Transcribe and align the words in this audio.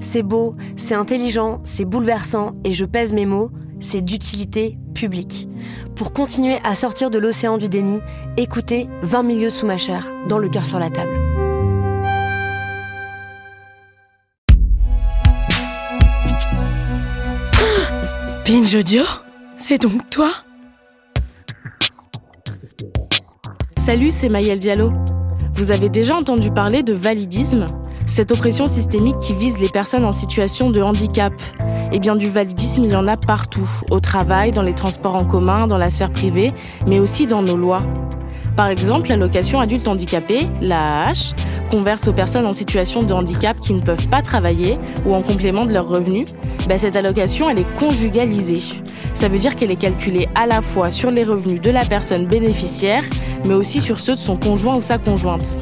C'est 0.00 0.22
beau, 0.22 0.54
c'est 0.76 0.94
intelligent, 0.94 1.58
c'est 1.64 1.84
bouleversant, 1.84 2.52
et 2.64 2.72
je 2.72 2.84
pèse 2.84 3.12
mes 3.12 3.26
mots, 3.26 3.50
c'est 3.80 4.00
d'utilité 4.00 4.78
publique. 4.94 5.48
Pour 5.96 6.12
continuer 6.12 6.58
à 6.64 6.74
sortir 6.74 7.10
de 7.10 7.18
l'océan 7.18 7.58
du 7.58 7.68
déni, 7.68 8.00
écoutez 8.36 8.88
20 9.02 9.22
milieux 9.22 9.50
sous 9.50 9.66
ma 9.66 9.78
chair, 9.78 10.10
dans 10.28 10.38
le 10.38 10.48
cœur 10.48 10.64
sur 10.64 10.78
la 10.78 10.90
table. 10.90 11.18
Binge 18.46 18.74
Audio 18.74 19.02
C'est 19.56 19.82
donc 19.82 20.08
toi? 20.10 20.30
Salut, 23.78 24.10
c'est 24.10 24.28
Mayel 24.28 24.58
Diallo. 24.58 24.92
Vous 25.54 25.72
avez 25.72 25.88
déjà 25.88 26.16
entendu 26.16 26.50
parler 26.50 26.82
de 26.82 26.92
validisme? 26.92 27.66
Cette 28.12 28.32
oppression 28.32 28.66
systémique 28.66 29.20
qui 29.20 29.34
vise 29.34 29.60
les 29.60 29.68
personnes 29.68 30.04
en 30.04 30.10
situation 30.10 30.70
de 30.70 30.82
handicap. 30.82 31.32
Eh 31.92 32.00
bien, 32.00 32.16
du 32.16 32.28
validisme, 32.28 32.84
il 32.84 32.90
y 32.90 32.96
en 32.96 33.06
a 33.06 33.16
partout. 33.16 33.70
Au 33.88 34.00
travail, 34.00 34.50
dans 34.50 34.62
les 34.62 34.74
transports 34.74 35.14
en 35.14 35.24
commun, 35.24 35.68
dans 35.68 35.78
la 35.78 35.90
sphère 35.90 36.10
privée, 36.10 36.52
mais 36.88 36.98
aussi 36.98 37.28
dans 37.28 37.40
nos 37.40 37.56
lois. 37.56 37.82
Par 38.56 38.66
exemple, 38.66 39.08
l'allocation 39.08 39.60
adulte 39.60 39.86
handicapé, 39.86 40.48
l'AAH, 40.60 41.34
converse 41.70 42.08
aux 42.08 42.12
personnes 42.12 42.46
en 42.46 42.52
situation 42.52 43.04
de 43.04 43.14
handicap 43.14 43.60
qui 43.60 43.74
ne 43.74 43.80
peuvent 43.80 44.08
pas 44.08 44.22
travailler 44.22 44.76
ou 45.06 45.14
en 45.14 45.22
complément 45.22 45.64
de 45.64 45.72
leurs 45.72 45.88
revenus. 45.88 46.26
Ben, 46.68 46.78
cette 46.78 46.96
allocation, 46.96 47.48
elle 47.48 47.60
est 47.60 47.74
conjugalisée. 47.78 48.74
Ça 49.14 49.28
veut 49.28 49.38
dire 49.38 49.54
qu'elle 49.54 49.70
est 49.70 49.76
calculée 49.76 50.28
à 50.34 50.48
la 50.48 50.62
fois 50.62 50.90
sur 50.90 51.12
les 51.12 51.22
revenus 51.22 51.60
de 51.60 51.70
la 51.70 51.84
personne 51.84 52.26
bénéficiaire, 52.26 53.04
mais 53.46 53.54
aussi 53.54 53.80
sur 53.80 54.00
ceux 54.00 54.14
de 54.14 54.20
son 54.20 54.36
conjoint 54.36 54.76
ou 54.76 54.82
sa 54.82 54.98
conjointe. 54.98 55.56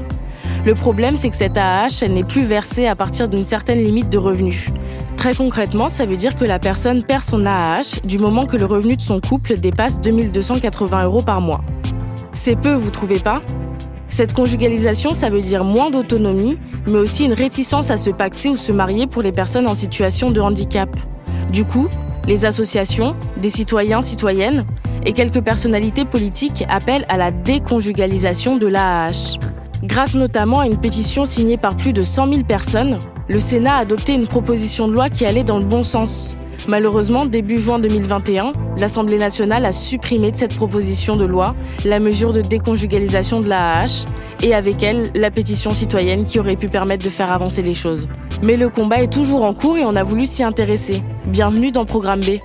Le 0.65 0.75
problème, 0.75 1.17
c'est 1.17 1.31
que 1.31 1.37
cette 1.37 1.57
AAH, 1.57 2.03
elle 2.03 2.15
n'est 2.15 2.25
plus 2.25 2.45
versée 2.45 2.87
à 2.87 2.97
partir 2.97 3.29
d'une 3.29 3.45
certaine 3.45 3.83
limite 3.83 4.11
de 4.11 4.19
revenus. 4.19 4.67
Très 5.17 5.35
concrètement, 5.35 5.89
ça 5.89 6.05
veut 6.05 6.17
dire 6.17 6.37
que 6.37 6.45
la 6.45 6.59
personne 6.59 7.03
perd 7.03 7.23
son 7.23 7.47
AAH 7.47 8.01
du 8.05 8.19
moment 8.19 8.47
que 8.47 8.57
le 8.57 8.65
revenu 8.65 8.97
de 8.97 9.03
son 9.03 9.21
couple 9.21 9.59
dépasse 9.59 10.01
2280 10.01 11.05
euros 11.05 11.23
par 11.23 11.41
mois. 11.41 11.63
C'est 12.33 12.57
peu, 12.57 12.75
vous 12.75 12.91
trouvez 12.91 13.19
pas? 13.19 13.43
Cette 14.09 14.33
conjugalisation, 14.33 15.15
ça 15.15 15.29
veut 15.29 15.41
dire 15.41 15.65
moins 15.65 15.91
d'autonomie, 15.91 16.59
mais 16.87 16.99
aussi 16.99 17.25
une 17.25 17.33
réticence 17.33 17.91
à 17.91 17.97
se 17.97 18.11
paxer 18.11 18.49
ou 18.49 18.57
se 18.57 18.73
marier 18.73 19.07
pour 19.07 19.23
les 19.23 19.33
personnes 19.33 19.69
en 19.69 19.75
situation 19.75 20.31
de 20.31 20.41
handicap. 20.41 20.89
Du 21.53 21.65
coup, 21.65 21.89
les 22.27 22.45
associations, 22.47 23.17
des 23.37 23.51
citoyens, 23.51 24.01
citoyennes 24.01 24.67
et 25.05 25.13
quelques 25.13 25.41
personnalités 25.43 26.05
politiques 26.05 26.65
appellent 26.69 27.07
à 27.09 27.17
la 27.17 27.31
déconjugalisation 27.31 28.57
de 28.57 28.67
l'AAH. 28.67 29.39
Grâce 29.85 30.17
notamment 30.17 30.61
à 30.61 30.67
une 30.67 30.77
pétition 30.77 31.25
signée 31.25 31.57
par 31.57 31.77
plus 31.77 31.93
de 31.93 32.03
100 32.03 32.29
000 32.33 32.43
personnes, 32.43 32.99
le 33.29 33.39
Sénat 33.39 33.77
a 33.77 33.81
adopté 33.81 34.15
une 34.15 34.27
proposition 34.27 34.89
de 34.89 34.93
loi 34.93 35.09
qui 35.09 35.25
allait 35.25 35.45
dans 35.45 35.59
le 35.59 35.65
bon 35.65 35.85
sens. 35.85 36.37
Malheureusement, 36.67 37.27
début 37.27 37.61
juin 37.61 37.79
2021, 37.79 38.53
l'Assemblée 38.77 39.19
nationale 39.19 39.65
a 39.65 39.71
supprimé 39.71 40.33
de 40.33 40.37
cette 40.37 40.57
proposition 40.57 41.17
de 41.17 41.25
loi 41.25 41.55
la 41.85 42.01
mesure 42.01 42.33
de 42.33 42.41
déconjugalisation 42.41 43.39
de 43.39 43.49
l'AAH 43.49 44.07
et 44.43 44.53
avec 44.53 44.83
elle 44.83 45.13
la 45.15 45.31
pétition 45.31 45.73
citoyenne 45.73 46.25
qui 46.25 46.41
aurait 46.41 46.57
pu 46.57 46.69
permettre 46.69 47.05
de 47.05 47.11
faire 47.11 47.31
avancer 47.31 47.63
les 47.63 47.75
choses. 47.75 48.09
Mais 48.43 48.57
le 48.57 48.71
combat 48.71 49.03
est 49.03 49.13
toujours 49.13 49.45
en 49.45 49.55
cours 49.55 49.79
et 49.79 49.85
on 49.85 49.95
a 49.95 50.03
voulu 50.03 50.27
s'y 50.27 50.43
intéresser. 50.43 51.05
Bienvenue 51.29 51.71
dans 51.71 51.85
Programme 51.85 52.21
B. 52.21 52.39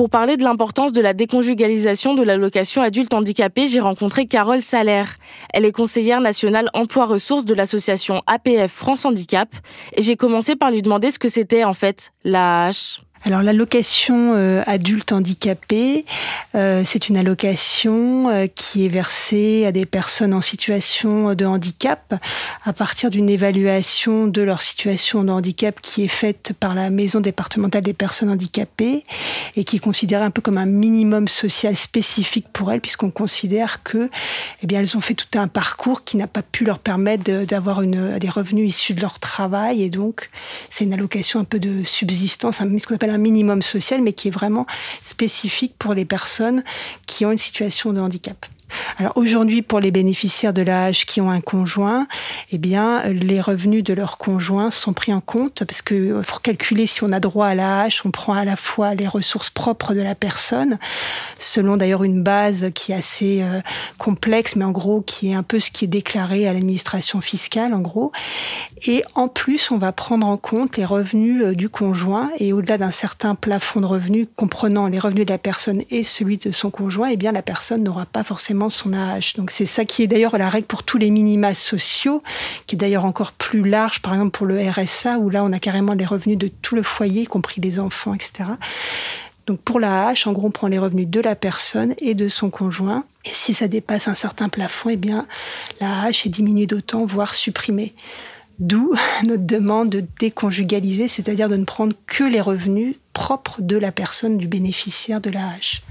Pour 0.00 0.08
parler 0.08 0.38
de 0.38 0.44
l'importance 0.44 0.94
de 0.94 1.02
la 1.02 1.12
déconjugalisation 1.12 2.14
de 2.14 2.22
l'allocation 2.22 2.80
adulte 2.80 3.12
handicapé, 3.12 3.66
j'ai 3.66 3.80
rencontré 3.80 4.24
Carole 4.24 4.62
Salaire. 4.62 5.16
Elle 5.52 5.66
est 5.66 5.72
conseillère 5.72 6.22
nationale 6.22 6.70
emploi-ressources 6.72 7.44
de 7.44 7.52
l'association 7.52 8.22
APF 8.26 8.72
France 8.72 9.04
Handicap 9.04 9.50
et 9.94 10.00
j'ai 10.00 10.16
commencé 10.16 10.56
par 10.56 10.70
lui 10.70 10.80
demander 10.80 11.10
ce 11.10 11.18
que 11.18 11.28
c'était 11.28 11.64
en 11.64 11.74
fait 11.74 12.12
l'AH. 12.24 13.02
Alors 13.26 13.42
l'allocation 13.42 14.32
euh, 14.34 14.62
adulte 14.66 15.12
handicapé, 15.12 16.06
euh, 16.54 16.84
c'est 16.86 17.10
une 17.10 17.18
allocation 17.18 18.30
euh, 18.30 18.46
qui 18.46 18.86
est 18.86 18.88
versée 18.88 19.66
à 19.66 19.72
des 19.72 19.84
personnes 19.84 20.32
en 20.32 20.40
situation 20.40 21.34
de 21.34 21.44
handicap 21.44 22.14
à 22.64 22.72
partir 22.72 23.10
d'une 23.10 23.28
évaluation 23.28 24.26
de 24.26 24.40
leur 24.40 24.62
situation 24.62 25.22
de 25.22 25.30
handicap 25.30 25.82
qui 25.82 26.02
est 26.02 26.08
faite 26.08 26.54
par 26.58 26.74
la 26.74 26.88
maison 26.88 27.20
départementale 27.20 27.82
des 27.82 27.92
personnes 27.92 28.30
handicapées 28.30 29.02
et 29.54 29.64
qui 29.64 29.76
est 29.76 29.80
considérée 29.80 30.24
un 30.24 30.30
peu 30.30 30.40
comme 30.40 30.56
un 30.56 30.66
minimum 30.66 31.28
social 31.28 31.76
spécifique 31.76 32.46
pour 32.54 32.72
elles 32.72 32.80
puisqu'on 32.80 33.10
considère 33.10 33.82
que 33.82 34.08
eh 34.62 34.66
bien 34.66 34.80
elles 34.80 34.96
ont 34.96 35.02
fait 35.02 35.14
tout 35.14 35.38
un 35.38 35.46
parcours 35.46 36.04
qui 36.04 36.16
n'a 36.16 36.26
pas 36.26 36.42
pu 36.42 36.64
leur 36.64 36.78
permettre 36.78 37.44
d'avoir 37.44 37.82
des 37.82 38.28
revenus 38.30 38.70
issus 38.74 38.94
de 38.94 39.02
leur 39.02 39.18
travail. 39.18 39.82
Et 39.82 39.90
donc 39.90 40.30
c'est 40.70 40.84
une 40.84 40.94
allocation 40.94 41.38
un 41.38 41.44
peu 41.44 41.58
de 41.58 41.84
subsistance, 41.84 42.56
ce 42.56 42.86
qu'on 42.86 42.94
appelle 42.94 43.09
minimum 43.18 43.62
social, 43.62 44.02
mais 44.02 44.12
qui 44.12 44.28
est 44.28 44.32
vraiment 44.32 44.66
spécifique 45.02 45.74
pour 45.78 45.94
les 45.94 46.04
personnes 46.04 46.62
qui 47.06 47.24
ont 47.24 47.32
une 47.32 47.38
situation 47.38 47.92
de 47.92 48.00
handicap. 48.00 48.46
Alors 48.98 49.12
aujourd'hui, 49.16 49.62
pour 49.62 49.80
les 49.80 49.90
bénéficiaires 49.90 50.52
de 50.52 50.62
l'âge 50.62 51.06
qui 51.06 51.20
ont 51.20 51.30
un 51.30 51.40
conjoint, 51.40 52.06
eh 52.52 52.58
bien, 52.58 53.02
les 53.04 53.40
revenus 53.40 53.84
de 53.84 53.94
leur 53.94 54.18
conjoint 54.18 54.70
sont 54.70 54.92
pris 54.92 55.12
en 55.12 55.20
compte 55.20 55.64
parce 55.64 55.82
que 55.82 56.20
pour 56.22 56.42
calculer 56.42 56.86
si 56.86 57.02
on 57.04 57.12
a 57.12 57.20
droit 57.20 57.46
à 57.46 57.54
l'âge, 57.54 58.02
on 58.04 58.10
prend 58.10 58.34
à 58.34 58.44
la 58.44 58.56
fois 58.56 58.94
les 58.94 59.06
ressources 59.06 59.50
propres 59.50 59.94
de 59.94 60.00
la 60.00 60.14
personne, 60.14 60.78
selon 61.38 61.76
d'ailleurs 61.76 62.04
une 62.04 62.22
base 62.22 62.70
qui 62.74 62.92
est 62.92 62.96
assez 62.96 63.42
euh, 63.42 63.60
complexe, 63.98 64.56
mais 64.56 64.64
en 64.64 64.70
gros 64.70 65.00
qui 65.00 65.30
est 65.30 65.34
un 65.34 65.42
peu 65.42 65.60
ce 65.60 65.70
qui 65.70 65.84
est 65.84 65.88
déclaré 65.88 66.46
à 66.48 66.52
l'administration 66.52 67.20
fiscale, 67.20 67.74
en 67.74 67.80
gros. 67.80 68.12
Et 68.86 69.02
en 69.14 69.28
plus, 69.28 69.70
on 69.70 69.78
va 69.78 69.92
prendre 69.92 70.26
en 70.26 70.36
compte 70.36 70.76
les 70.76 70.84
revenus 70.84 71.42
euh, 71.42 71.54
du 71.54 71.68
conjoint 71.68 72.30
et 72.38 72.52
au-delà 72.52 72.78
d'un 72.78 72.90
certain 72.90 73.34
plafond 73.34 73.80
de 73.80 73.86
revenus 73.86 74.26
comprenant 74.36 74.86
les 74.86 74.98
revenus 74.98 75.26
de 75.26 75.32
la 75.32 75.38
personne 75.38 75.82
et 75.90 76.02
celui 76.02 76.38
de 76.38 76.52
son 76.52 76.70
conjoint, 76.70 77.08
eh 77.08 77.16
bien, 77.16 77.32
la 77.32 77.42
personne 77.42 77.82
n'aura 77.82 78.06
pas 78.06 78.24
forcément 78.24 78.59
son 78.68 78.92
âge. 78.92 79.34
Donc 79.34 79.50
c'est 79.50 79.66
ça 79.66 79.84
qui 79.84 80.02
est 80.02 80.06
d'ailleurs 80.06 80.36
la 80.36 80.50
règle 80.50 80.66
pour 80.66 80.82
tous 80.82 80.98
les 80.98 81.10
minima 81.10 81.54
sociaux, 81.54 82.22
qui 82.66 82.76
est 82.76 82.78
d'ailleurs 82.78 83.04
encore 83.04 83.32
plus 83.32 83.62
large, 83.62 84.02
par 84.02 84.12
exemple 84.12 84.36
pour 84.36 84.46
le 84.46 84.60
RSA, 84.68 85.18
où 85.18 85.30
là 85.30 85.42
on 85.44 85.52
a 85.52 85.58
carrément 85.58 85.94
les 85.94 86.04
revenus 86.04 86.38
de 86.38 86.48
tout 86.48 86.74
le 86.74 86.82
foyer, 86.82 87.22
y 87.22 87.26
compris 87.26 87.60
les 87.60 87.80
enfants, 87.80 88.14
etc. 88.14 88.50
Donc 89.46 89.58
pour 89.62 89.80
la 89.80 90.06
hache, 90.06 90.26
en 90.26 90.32
gros, 90.32 90.46
on 90.46 90.50
prend 90.52 90.68
les 90.68 90.78
revenus 90.78 91.08
de 91.08 91.20
la 91.20 91.34
personne 91.34 91.94
et 91.98 92.14
de 92.14 92.28
son 92.28 92.50
conjoint. 92.50 93.04
Et 93.24 93.30
si 93.32 93.52
ça 93.52 93.66
dépasse 93.66 94.06
un 94.06 94.14
certain 94.14 94.48
plafond, 94.48 94.90
eh 94.90 94.96
bien, 94.96 95.26
la 95.80 96.02
hache 96.02 96.24
est 96.24 96.28
diminuée 96.28 96.66
d'autant, 96.66 97.04
voire 97.04 97.34
supprimée. 97.34 97.92
D'où 98.60 98.92
notre 99.24 99.46
demande 99.46 99.90
de 99.90 100.04
déconjugaliser, 100.20 101.08
c'est-à-dire 101.08 101.48
de 101.48 101.56
ne 101.56 101.64
prendre 101.64 101.94
que 102.06 102.22
les 102.22 102.40
revenus 102.40 102.94
propre 103.12 103.56
de 103.60 103.76
la 103.76 103.92
personne, 103.92 104.38
du 104.38 104.46
bénéficiaire 104.46 105.20
de 105.20 105.30
la 105.30 105.40
hache. 105.48 105.82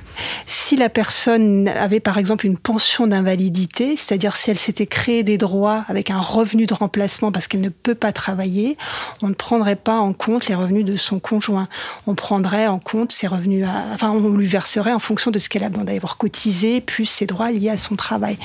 Si 0.45 0.75
la 0.75 0.89
personne 0.89 1.67
avait 1.67 1.99
par 1.99 2.17
exemple 2.17 2.45
une 2.45 2.57
pension 2.57 3.07
d'invalidité, 3.07 3.95
c'est-à-dire 3.95 4.35
si 4.35 4.49
elle 4.49 4.57
s'était 4.57 4.87
créé 4.87 5.23
des 5.23 5.37
droits 5.37 5.85
avec 5.87 6.11
un 6.11 6.19
revenu 6.19 6.65
de 6.65 6.73
remplacement 6.73 7.31
parce 7.31 7.47
qu'elle 7.47 7.61
ne 7.61 7.69
peut 7.69 7.95
pas 7.95 8.11
travailler, 8.11 8.77
on 9.21 9.27
ne 9.27 9.33
prendrait 9.33 9.75
pas 9.75 9.97
en 9.97 10.13
compte 10.13 10.47
les 10.47 10.55
revenus 10.55 10.85
de 10.85 10.97
son 10.97 11.19
conjoint. 11.19 11.67
On 12.07 12.15
prendrait 12.15 12.67
en 12.67 12.79
compte 12.79 13.11
ses 13.11 13.27
revenus, 13.27 13.65
enfin 13.93 14.11
on 14.11 14.29
lui 14.29 14.47
verserait 14.47 14.93
en 14.93 14.99
fonction 14.99 15.31
de 15.31 15.39
ce 15.39 15.49
qu'elle 15.49 15.63
a 15.63 15.69
d'avoir 15.69 16.17
cotisé, 16.17 16.81
plus 16.81 17.05
ses 17.05 17.25
droits 17.25 17.51
liés 17.51 17.69
à 17.69 17.77
son 17.77 17.95
travail. 17.95 18.37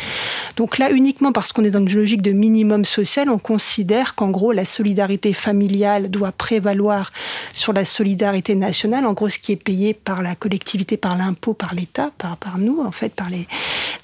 Donc 0.57 0.79
là, 0.79 0.91
uniquement 0.91 1.33
parce 1.33 1.53
qu'on 1.53 1.65
est 1.65 1.71
dans 1.71 1.81
une 1.81 1.95
logique 1.95 2.23
de 2.23 2.33
minimum 2.33 2.85
social, 2.85 3.31
on 3.31 3.39
considère 3.39 4.15
qu'en 4.15 4.31
gros 4.31 4.53
la 4.53 4.65
solidarité 4.65 5.33
familiale 5.33 6.11
doit 6.11 6.33
prévaloir 6.33 7.13
sur 7.53 7.73
la 7.73 7.85
solidarité 7.85 8.55
nationale. 8.55 8.64
En 9.05 9.13
gros, 9.13 9.29
ce 9.29 9.39
qui 9.39 9.53
est 9.53 9.57
payé 9.57 9.95
par 9.95 10.23
la 10.23 10.35
collectivité, 10.35 10.97
par 10.97 11.17
l'impôt, 11.17 11.55
par 11.55 11.75
l'État, 11.75 12.11
par, 12.19 12.59
nous, 12.59 12.81
en 12.81 12.91
fait, 12.91 13.15
par 13.15 13.29
les, 13.31 13.47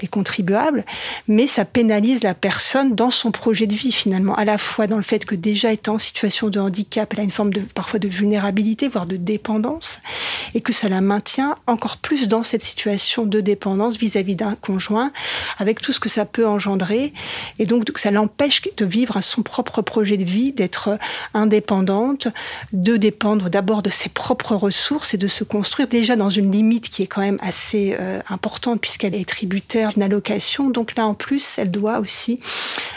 les 0.01 0.09
contribuables. 0.09 0.85
Mais 1.29 1.47
ça 1.47 1.65
pénalise 1.65 2.23
la 2.23 2.35
personne 2.35 2.95
dans 2.95 3.11
son 3.11 3.31
projet 3.31 3.67
de 3.67 3.75
vie, 3.75 3.93
finalement, 3.93 4.35
à 4.35 4.45
la 4.45 4.59
fois 4.59 4.87
dans 4.87 4.97
le 4.97 5.03
fait 5.03 5.25
que 5.25 5.35
déjà 5.35 5.73
étant 5.73 5.95
en 5.95 5.99
situation 5.99 6.49
de 6.49 6.61
handicap, 6.61 7.13
elle 7.13 7.21
a 7.21 7.23
une 7.23 7.31
forme 7.31 7.53
de, 7.53 7.61
parfois 7.61 7.99
de 7.99 8.09
vulnérabilité, 8.09 8.89
voire 8.89 9.07
de 9.07 9.17
dépendance, 9.17 10.01
et 10.55 10.61
que 10.61 10.73
ça 10.73 10.89
la 10.89 11.01
maintient 11.01 11.57
encore 11.67 11.97
plus 11.99 12.29
dans 12.29 12.43
cette 12.43 12.63
situation 12.63 13.25
de 13.25 13.41
dépendance 13.41 13.97
vis-à-vis 13.97 14.37
d'un 14.37 14.55
conjoint, 14.55 15.13
avec 15.59 15.81
tout 15.81 15.93
ce 15.93 16.01
que 16.01 16.09
ça 16.09 16.25
peut 16.25 16.47
engendrer. 16.47 17.13
Et 17.59 17.67
donc, 17.67 17.87
ça 17.97 18.11
l'empêche 18.11 18.63
de 18.77 18.85
vivre 18.85 19.17
à 19.17 19.23
son 19.23 19.43
propre 19.43 19.83
projet 19.83 20.17
de 20.17 20.25
vie, 20.25 20.53
d'être 20.53 20.99
indépendante, 21.35 22.29
de 22.73 22.97
dépendre 22.97 23.51
d'abord 23.51 23.83
de 23.83 23.91
ses 23.91 24.09
propres 24.09 24.55
ressources 24.55 25.15
et 25.15 25.19
de 25.19 25.27
se 25.27 25.45
construire 25.45 25.89
déjà 25.89 26.17
dans 26.17 26.31
une 26.31 26.51
limite 26.51 26.89
qui 26.89 27.03
est 27.03 27.07
quand 27.07 27.21
même 27.21 27.39
assez 27.41 27.97
euh, 27.99 28.21
importante 28.29 28.81
puisqu'elle 28.81 29.15
est 29.15 29.29
tributaire 29.29 29.93
d'une 29.93 30.03
allocation. 30.03 30.71
Donc 30.71 30.97
là, 30.97 31.07
en 31.07 31.15
plus, 31.15 31.59
elle 31.59 31.71
doit 31.71 32.01
aussi 32.01 32.41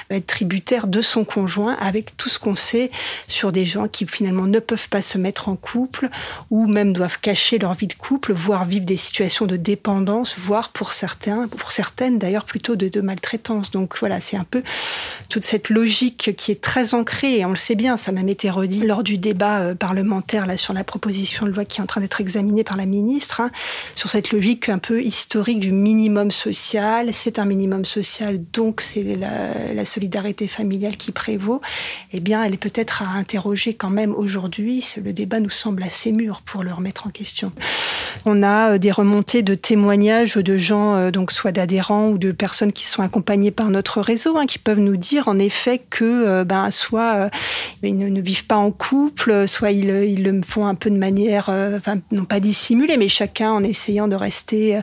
être 0.10 0.28
tributaire 0.28 0.88
de 0.88 1.02
son 1.02 1.26
conjoint 1.26 1.76
avec 1.80 2.16
tout 2.18 2.30
ce 2.30 2.40
qu'on 2.40 2.56
sait 2.56 2.92
sur 3.28 3.52
des 3.52 3.66
gens 3.66 3.88
qui 3.88 4.06
finalement 4.06 4.46
ne 4.46 4.60
peuvent 4.60 4.90
pas 4.90 5.02
se 5.02 5.18
mettre 5.18 5.50
en 5.50 5.56
couple 5.56 6.10
ou 6.50 6.68
même 6.68 6.94
doivent 6.94 7.20
cacher 7.20 7.43
leur 7.52 7.74
vie 7.74 7.88
de 7.88 7.94
couple, 7.94 8.34
voire 8.34 8.66
vivre 8.66 8.86
des 8.86 8.98
situations 8.98 9.46
de 9.46 9.58
dépendance, 9.58 10.36
voire 10.38 10.70
pour 10.70 10.94
certains, 10.94 11.48
pour 11.48 11.72
certaines 11.72 12.18
d'ailleurs 12.18 12.46
plutôt 12.46 12.76
de, 12.76 13.02
maltraitance. 13.02 13.72
Donc 13.72 13.98
voilà, 14.00 14.22
c'est 14.22 14.38
un 14.38 14.46
peu 14.46 14.64
toute 15.30 15.44
cette 15.44 15.70
logique 15.70 16.36
qui 16.38 16.52
est 16.52 16.62
très 16.62 16.94
ancrée 16.94 17.40
et 17.40 17.46
on 17.46 17.50
le 17.50 17.56
sait 17.56 17.76
bien, 17.76 17.98
ça 17.98 18.12
m'a 18.12 18.22
été 18.22 18.50
redit 18.50 18.86
lors 18.86 19.04
du 19.04 19.18
débat 19.18 19.60
euh, 19.60 19.76
parlementaire 19.76 20.46
là 20.46 20.56
sur 20.58 20.74
la 20.74 20.84
proposition 20.84 21.46
de 21.46 21.52
loi 21.52 21.66
qui 21.66 21.80
est 21.80 21.84
en 21.84 21.86
train 21.86 22.02
d'être 22.02 22.22
examinée 22.22 22.64
par 22.64 22.78
la 22.78 22.86
ministre, 22.86 23.42
hein, 23.42 23.52
sur 23.96 24.10
cette 24.10 24.32
logique 24.32 24.70
un 24.70 24.78
peu 24.78 25.02
historique 25.02 25.60
du 25.60 25.72
minimum 25.72 26.32
social. 26.32 27.10
C'est 27.14 27.40
un 27.40 27.46
minimum 27.46 27.84
social, 27.84 28.40
donc 28.54 28.82
c'est 28.82 29.04
la 29.16 29.86
solidarité 29.86 30.48
familiale 30.48 30.98
qui 30.98 31.12
prévaut, 31.12 31.62
eh 32.12 32.20
bien, 32.20 32.44
elle 32.44 32.54
est 32.54 32.58
peut-être 32.58 33.02
à 33.02 33.08
interroger 33.18 33.74
quand 33.74 33.90
même 33.90 34.14
aujourd'hui. 34.14 34.86
Le 35.04 35.14
débat 35.14 35.40
nous 35.40 35.50
semble 35.50 35.84
assez 35.84 36.12
mûr 36.12 36.42
pour 36.42 36.64
le 36.64 36.74
remettre 36.74 37.08
en 37.08 37.10
question. 37.10 37.33
On 38.26 38.44
a 38.44 38.74
euh, 38.74 38.78
des 38.78 38.92
remontées 38.92 39.42
de 39.42 39.56
témoignages 39.56 40.36
de 40.36 40.58
gens, 40.58 40.96
euh, 40.96 41.12
donc 41.12 41.32
soit 41.32 41.52
d'adhérents 41.52 42.10
ou 42.10 42.18
de 42.18 42.32
personnes 42.32 42.72
qui 42.72 42.86
sont 42.86 43.02
accompagnées 43.02 43.52
par 43.52 43.70
notre 43.70 44.02
réseau, 44.02 44.38
hein, 44.38 44.46
qui 44.46 44.60
peuvent 44.60 44.80
nous 44.80 44.98
dire 44.98 45.28
en 45.28 45.40
effet 45.40 45.82
que, 45.90 46.04
euh, 46.04 46.44
ben, 46.44 46.72
soit 46.72 47.30
ils 47.82 47.98
ne, 47.98 48.22
vivent 48.22 48.46
pas 48.46 48.58
en 48.58 48.72
couple, 48.72 49.48
soit 49.48 49.72
ils, 49.72 50.24
le 50.24 50.42
font 50.46 50.66
un 50.66 50.76
peu 50.76 50.90
de 50.90 50.98
manière, 50.98 51.52
non 52.12 52.26
pas 52.26 52.40
dissimulée, 52.40 52.98
mais 52.98 53.10
chacun 53.10 53.52
en 53.52 53.64
essayant 53.64 54.08
de 54.08 54.16
rester 54.16 54.80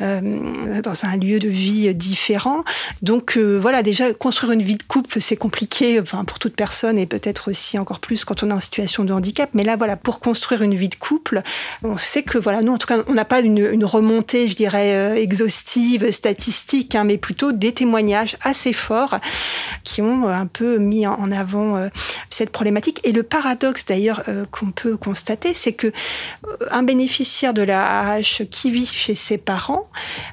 dans 0.00 1.04
un 1.04 1.16
lieu 1.16 1.38
de 1.38 1.48
vie 1.48 1.94
différent. 1.94 2.64
Donc 3.02 3.36
voilà, 3.36 3.82
déjà 3.82 4.12
construire 4.14 4.52
une 4.52 4.62
vie 4.62 4.76
de 4.76 4.82
couple, 4.82 5.20
c'est 5.20 5.36
compliqué, 5.36 6.00
enfin 6.00 6.24
pour 6.24 6.38
toute 6.38 6.56
personne 6.56 6.98
et 6.98 7.06
peut-être 7.06 7.50
aussi 7.50 7.78
encore 7.78 8.00
plus 8.00 8.24
quand 8.24 8.42
on 8.42 8.50
est 8.50 8.54
en 8.54 8.60
situation 8.60 9.04
de 9.04 9.12
handicap. 9.12 9.50
Mais 9.52 9.62
là, 9.62 9.76
voilà, 9.76 9.96
pour 9.96 10.20
construire 10.20 10.62
une 10.62 10.74
vie 10.74 10.88
de 10.88 10.94
couple, 10.94 11.42
on 11.82 11.96
sait 11.96 12.22
que 12.22 12.38
voilà, 12.38 12.62
nous 12.62 12.72
en 12.72 12.78
tout 12.78 12.86
cas, 12.86 12.98
on 13.06 13.14
n'a 13.14 13.24
pas 13.24 13.40
une, 13.40 13.84
remontée, 13.84 14.48
je 14.48 14.54
dirais, 14.54 14.94
euh, 14.94 15.14
exhaustive, 15.14 16.10
statistique, 16.10 16.94
hein, 16.94 17.04
mais 17.04 17.16
plutôt 17.16 17.52
des 17.52 17.72
témoignages 17.72 18.36
assez 18.42 18.72
forts 18.72 19.18
qui 19.84 20.02
ont 20.02 20.28
un 20.28 20.46
peu 20.46 20.78
mis 20.78 21.06
en 21.06 21.32
avant 21.32 21.76
euh, 21.76 21.88
cette 22.28 22.50
problématique. 22.50 23.00
Et 23.04 23.12
le 23.12 23.22
paradoxe 23.22 23.86
d'ailleurs 23.86 24.22
euh, 24.28 24.44
qu'on 24.50 24.70
peut 24.70 24.96
constater, 24.96 25.54
c'est 25.54 25.72
que 25.72 25.92
un 26.70 26.82
bénéficiaire 26.82 27.54
de 27.54 27.62
la 27.62 28.12
AH 28.12 28.44
qui 28.50 28.70
vit 28.70 28.86
chez 28.86 29.14
ses 29.14 29.38
parents, 29.38 29.88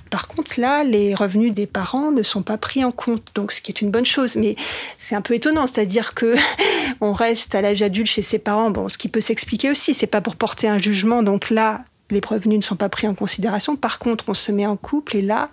par 0.10 0.28
contre 0.28 0.60
là, 0.60 0.84
les 0.84 1.16
revenus 1.16 1.54
des 1.54 1.68
parents 1.68 2.12
ne 2.12 2.24
sont 2.24 2.42
pas 2.42 2.58
pris 2.58 2.84
en 2.84 2.92
compte. 2.92 3.24
Donc, 3.36 3.52
ce 3.52 3.62
qui 3.62 3.72
est 3.72 3.82
une 3.82 3.92
bonne 3.92 4.06
chose. 4.06 4.36
Mais 4.36 4.56
c'est 4.98 5.16
un 5.16 5.22
peu 5.22 5.34
étonnant, 5.34 5.68
c'est-à-dire 5.68 6.14
que 6.14 6.36
on 7.02 7.14
reste 7.14 7.56
à 7.56 7.62
l'âge 7.62 7.82
adulte 7.82 8.08
chez 8.08 8.22
ses 8.22 8.40
parents. 8.40 8.72
Bon, 8.72 8.90
ce 8.90 8.98
qui 8.98 9.10
peut 9.10 9.22
s'expliquer 9.22 9.70
aussi, 9.70 9.94
c'est 9.94 10.08
pas 10.08 10.22
pour 10.22 10.36
porter 10.36 10.68
un 10.68 10.78
jugement. 10.78 11.24
Donc 11.24 11.37
là, 11.50 11.84
les 12.10 12.22
revenus 12.26 12.58
ne 12.58 12.64
sont 12.64 12.76
pas 12.76 12.90
pris 12.90 13.08
en 13.08 13.14
considération. 13.14 13.76
Par 13.76 14.00
contre, 14.00 14.26
on 14.30 14.34
se 14.34 14.52
met 14.52 14.66
en 14.66 14.78
couple 14.78 15.18
et 15.18 15.22
là, 15.22 15.50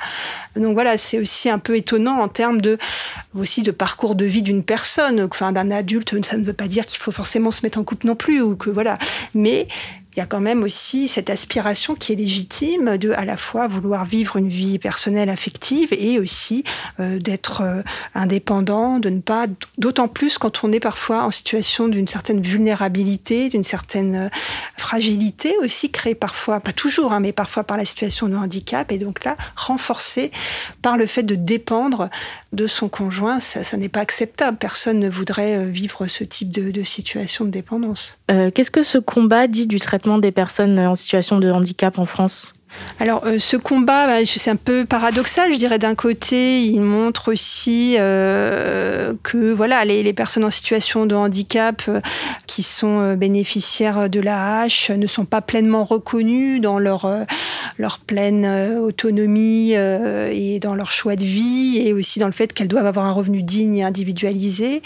donc 0.56 0.74
voilà, 0.74 0.96
c'est 0.96 1.18
aussi 1.18 1.48
un 1.48 1.58
peu 1.58 1.76
étonnant 1.76 2.20
en 2.20 2.28
termes 2.28 2.60
de 2.60 2.78
aussi 3.34 3.62
de 3.62 3.70
parcours 3.70 4.14
de 4.14 4.24
vie 4.24 4.42
d'une 4.42 4.62
personne, 4.62 5.20
enfin 5.22 5.52
d'un 5.52 5.70
adulte. 5.70 6.24
Ça 6.24 6.36
ne 6.36 6.44
veut 6.44 6.52
pas 6.52 6.68
dire 6.68 6.86
qu'il 6.86 7.00
faut 7.00 7.12
forcément 7.12 7.50
se 7.50 7.64
mettre 7.64 7.78
en 7.78 7.84
couple 7.84 8.06
non 8.06 8.14
plus 8.14 8.40
ou 8.40 8.56
que 8.56 8.70
voilà, 8.70 8.98
mais 9.34 9.68
il 10.14 10.20
y 10.20 10.22
a 10.22 10.26
quand 10.26 10.40
même 10.40 10.62
aussi 10.62 11.08
cette 11.08 11.28
aspiration 11.28 11.96
qui 11.96 12.12
est 12.12 12.16
légitime 12.16 12.98
de 12.98 13.10
à 13.12 13.24
la 13.24 13.36
fois 13.36 13.66
vouloir 13.66 14.04
vivre 14.04 14.36
une 14.36 14.48
vie 14.48 14.78
personnelle 14.78 15.28
affective 15.28 15.88
et 15.92 16.20
aussi 16.20 16.62
euh, 17.00 17.18
d'être 17.18 17.62
euh, 17.62 17.82
indépendant, 18.14 19.00
de 19.00 19.10
ne 19.10 19.20
pas, 19.20 19.46
d'autant 19.76 20.06
plus 20.06 20.38
quand 20.38 20.62
on 20.62 20.70
est 20.70 20.78
parfois 20.78 21.24
en 21.24 21.32
situation 21.32 21.88
d'une 21.88 22.06
certaine 22.06 22.40
vulnérabilité, 22.40 23.48
d'une 23.48 23.64
certaine 23.64 24.14
euh, 24.14 24.28
fragilité 24.76 25.56
aussi 25.62 25.90
créée 25.90 26.14
parfois, 26.14 26.60
pas 26.60 26.72
toujours, 26.72 27.12
hein, 27.12 27.18
mais 27.18 27.32
parfois 27.32 27.64
par 27.64 27.76
la 27.76 27.84
situation 27.84 28.28
de 28.28 28.36
handicap 28.36 28.92
et 28.92 28.98
donc 28.98 29.24
là 29.24 29.36
renforcée 29.56 30.30
par 30.80 30.96
le 30.96 31.06
fait 31.06 31.24
de 31.24 31.34
dépendre 31.34 32.08
de 32.52 32.68
son 32.68 32.88
conjoint, 32.88 33.40
ça, 33.40 33.76
n'est 33.76 33.88
pas 33.88 34.00
acceptable. 34.00 34.58
Personne 34.58 35.00
ne 35.00 35.10
voudrait 35.10 35.66
vivre 35.66 36.06
ce 36.06 36.22
type 36.22 36.50
de 36.50 36.84
situation 36.84 37.44
de 37.44 37.50
dépendance. 37.50 38.18
Qu'est-ce 38.28 38.70
que 38.70 38.84
ce 38.84 38.98
combat 38.98 39.48
dit 39.48 39.66
du 39.66 39.80
traitement 39.80 40.03
des 40.18 40.32
personnes 40.32 40.78
en 40.78 40.94
situation 40.94 41.38
de 41.38 41.50
handicap 41.50 41.98
en 41.98 42.04
France 42.04 42.54
alors, 43.00 43.24
euh, 43.26 43.38
ce 43.38 43.56
combat, 43.56 44.06
bah, 44.06 44.24
c'est 44.24 44.50
un 44.50 44.56
peu 44.56 44.84
paradoxal, 44.84 45.52
je 45.52 45.58
dirais. 45.58 45.78
D'un 45.78 45.96
côté, 45.96 46.62
il 46.62 46.80
montre 46.80 47.32
aussi 47.32 47.96
euh, 47.98 49.14
que 49.22 49.52
voilà, 49.52 49.84
les, 49.84 50.12
personnes 50.12 50.44
en 50.44 50.50
situation 50.50 51.06
de 51.06 51.14
handicap 51.14 51.82
euh, 51.88 52.00
qui 52.46 52.62
sont 52.62 53.14
bénéficiaires 53.14 54.08
de 54.08 54.20
la 54.20 54.60
hache 54.60 54.90
ne 54.90 55.06
sont 55.08 55.24
pas 55.24 55.40
pleinement 55.40 55.84
reconnues 55.84 56.60
dans 56.60 56.78
leur, 56.78 57.26
pleine 58.06 58.46
autonomie 58.78 59.72
et 59.72 60.58
dans 60.60 60.74
leur 60.74 60.92
choix 60.92 61.16
de 61.16 61.24
vie, 61.24 61.78
et 61.84 61.92
aussi 61.92 62.20
dans 62.20 62.26
le 62.26 62.32
fait 62.32 62.52
qu'elles 62.52 62.68
doivent 62.68 62.86
avoir 62.86 63.06
un 63.06 63.12
revenu 63.12 63.42
digne 63.42 63.78
et 63.78 63.84
individualisé. 63.84 64.82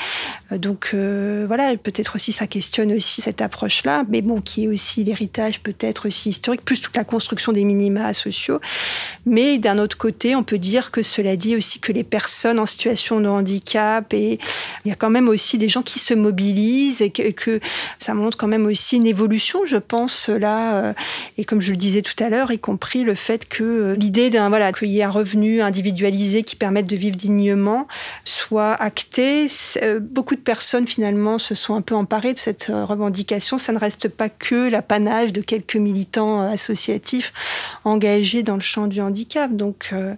donc, 0.50 0.94
voilà, 0.94 1.76
peut-être 1.76 2.14
aussi 2.14 2.32
ça 2.32 2.46
questionne 2.46 2.92
aussi 2.92 3.20
cette 3.20 3.42
approche-là, 3.42 4.04
mais 4.08 4.22
bon, 4.22 4.40
qui 4.40 4.64
est 4.64 4.68
aussi 4.68 5.04
l'héritage 5.04 5.60
peut-être 5.60 6.06
aussi 6.06 6.30
historique, 6.30 6.64
plus 6.64 6.80
toute 6.80 6.96
la 6.96 7.04
construction 7.04 7.52
des 7.52 7.64
minima 7.78 8.12
sociaux. 8.12 8.60
Mais 9.26 9.58
d'un 9.58 9.78
autre 9.78 9.96
côté, 9.96 10.34
on 10.34 10.42
peut 10.42 10.58
dire 10.58 10.90
que 10.90 11.02
cela 11.02 11.36
dit 11.36 11.56
aussi 11.56 11.80
que 11.80 11.92
les 11.92 12.04
personnes 12.04 12.58
en 12.58 12.66
situation 12.66 13.20
de 13.20 13.28
handicap, 13.28 14.12
et 14.12 14.38
il 14.84 14.88
y 14.88 14.92
a 14.92 14.94
quand 14.94 15.10
même 15.10 15.28
aussi 15.28 15.58
des 15.58 15.68
gens 15.68 15.82
qui 15.82 15.98
se 15.98 16.14
mobilisent 16.14 17.02
et 17.02 17.10
que, 17.10 17.60
ça 17.98 18.14
montre 18.14 18.36
quand 18.36 18.48
même 18.48 18.66
aussi 18.66 18.96
une 18.96 19.06
évolution, 19.06 19.64
je 19.64 19.76
pense, 19.76 20.28
là. 20.28 20.74
Euh, 20.74 20.92
et 21.36 21.44
comme 21.44 21.60
je 21.60 21.70
le 21.70 21.76
disais 21.76 22.02
tout 22.02 22.22
à 22.22 22.28
l'heure, 22.28 22.52
y 22.52 22.58
compris 22.58 23.04
le 23.04 23.14
fait 23.14 23.48
que 23.48 23.64
euh, 23.64 23.94
l'idée 23.94 24.30
d'un, 24.30 24.48
voilà, 24.48 24.72
qu'il 24.72 24.88
y 24.88 25.00
ait 25.00 25.02
un 25.02 25.10
revenu 25.10 25.60
individualisé 25.62 26.42
qui 26.42 26.56
permette 26.56 26.86
de 26.86 26.96
vivre 26.96 27.16
dignement 27.16 27.86
soit 28.24 28.74
actée. 28.74 29.46
Euh, 29.82 30.00
beaucoup 30.00 30.34
de 30.34 30.40
personnes, 30.40 30.86
finalement, 30.86 31.38
se 31.38 31.54
sont 31.54 31.74
un 31.74 31.82
peu 31.82 31.94
emparées 31.94 32.34
de 32.34 32.38
cette 32.38 32.70
revendication. 32.72 33.58
Ça 33.58 33.72
ne 33.72 33.78
reste 33.78 34.08
pas 34.08 34.28
que 34.28 34.68
l'apanage 34.68 35.32
de 35.32 35.40
quelques 35.40 35.76
militants 35.76 36.40
associatifs 36.40 37.32
engagés 37.84 38.42
dans 38.42 38.54
le 38.54 38.60
champ 38.60 38.86
du 38.86 39.00
handicap. 39.00 39.54
Donc, 39.54 39.90
euh, 39.92 40.14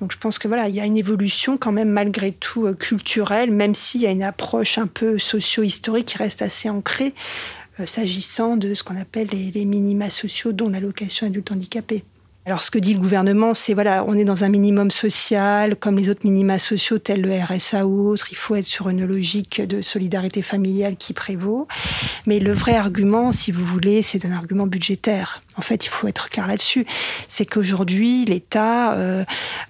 donc 0.00 0.12
je 0.12 0.18
pense 0.18 0.38
que 0.38 0.48
voilà, 0.48 0.68
il 0.68 0.74
y 0.74 0.80
a 0.80 0.84
une 0.84 0.96
évolution 0.96 1.56
quand 1.56 1.72
même 1.72 1.90
malgré 1.90 2.32
tout 2.32 2.66
euh, 2.66 2.74
culturelle, 2.74 3.50
même 3.50 3.74
s'il 3.74 4.02
y 4.02 4.06
a 4.06 4.10
une 4.10 4.22
approche 4.22 4.78
un 4.78 4.86
peu 4.86 5.18
socio-historique 5.18 6.06
qui 6.06 6.18
reste 6.18 6.42
assez 6.42 6.68
ancrée 6.68 7.14
euh, 7.80 7.86
s'agissant 7.86 8.56
de 8.56 8.74
ce 8.74 8.82
qu'on 8.82 9.00
appelle 9.00 9.28
les, 9.32 9.50
les, 9.50 9.64
minima 9.64 10.10
sociaux, 10.10 10.52
dont 10.52 10.68
l'allocation 10.68 11.26
adulte 11.26 11.50
handicapé. 11.50 12.04
Alors 12.46 12.60
ce 12.60 12.70
que 12.70 12.78
dit 12.78 12.92
le 12.92 13.00
gouvernement, 13.00 13.54
c'est 13.54 13.72
voilà, 13.72 14.04
on 14.06 14.18
est 14.18 14.24
dans 14.24 14.44
un 14.44 14.50
minimum 14.50 14.90
social, 14.90 15.76
comme 15.76 15.96
les 15.96 16.10
autres 16.10 16.20
minima 16.24 16.58
sociaux 16.58 16.98
tels 16.98 17.22
le 17.22 17.42
RSA 17.42 17.86
ou 17.86 18.10
autres, 18.10 18.28
il 18.32 18.36
faut 18.36 18.54
être 18.54 18.66
sur 18.66 18.90
une 18.90 19.06
logique 19.06 19.62
de 19.62 19.80
solidarité 19.80 20.42
familiale 20.42 20.96
qui 20.96 21.14
prévaut. 21.14 21.66
Mais 22.26 22.40
le 22.40 22.52
vrai 22.52 22.76
argument, 22.76 23.32
si 23.32 23.50
vous 23.50 23.64
voulez, 23.64 24.02
c'est 24.02 24.26
un 24.26 24.32
argument 24.32 24.66
budgétaire. 24.66 25.40
En 25.56 25.62
fait, 25.62 25.86
il 25.86 25.88
faut 25.88 26.06
être 26.06 26.28
clair 26.28 26.46
là-dessus. 26.46 26.84
C'est 27.28 27.46
qu'aujourd'hui, 27.46 28.26
l'État, 28.26 28.92
euh, 28.92 29.24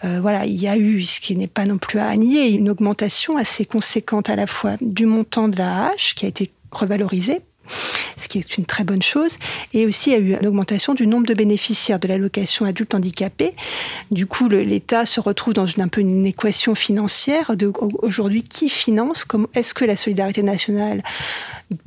euh, 0.05 0.19
voilà, 0.21 0.45
il 0.45 0.61
y 0.61 0.67
a 0.67 0.77
eu, 0.77 1.03
ce 1.03 1.21
qui 1.21 1.37
n'est 1.37 1.47
pas 1.47 1.67
non 1.67 1.79
plus 1.79 2.01
à 2.01 2.17
nier, 2.17 2.51
une 2.51 2.69
augmentation 2.69 3.37
assez 3.37 3.65
conséquente 3.65 4.29
à 4.31 4.35
la 4.35 4.49
fois 4.49 4.73
du 4.81 5.07
montant 5.07 5.47
de 5.47 5.57
la 5.57 5.87
hache 5.87 6.17
qui 6.17 6.25
a 6.25 6.29
été 6.29 6.51
revalorisé 6.73 7.41
ce 8.17 8.29
qui 8.29 8.39
est 8.39 8.59
une 8.59 8.65
très 8.65 8.85
bonne 8.85 9.03
chose. 9.03 9.37
Et 9.73 9.87
aussi, 9.87 10.11
il 10.11 10.13
y 10.13 10.17
a 10.17 10.19
eu 10.19 10.39
une 10.41 10.47
augmentation 10.47 10.95
du 10.95 11.07
nombre 11.07 11.27
de 11.27 11.35
bénéficiaires 11.35 11.99
de 11.99 12.09
l'allocation 12.09 12.65
adulte 12.65 12.95
handicapé. 12.95 13.53
Du 14.11 14.27
coup, 14.27 14.49
l'État 14.49 15.07
se 15.07 15.21
retrouve 15.21 15.55
dans 15.55 15.67
une, 15.67 15.83
un 15.83 15.89
peu 15.89 16.01
une 16.01 16.27
équation 16.27 16.75
financière 16.75 17.57
de 17.57 17.73
aujourd'hui 18.03 18.43
qui 18.43 18.69
finance, 18.69 19.25
est-ce 19.55 19.75
que 19.75 19.85
la 19.85 19.97
solidarité 19.97 20.43
nationale 20.43 21.03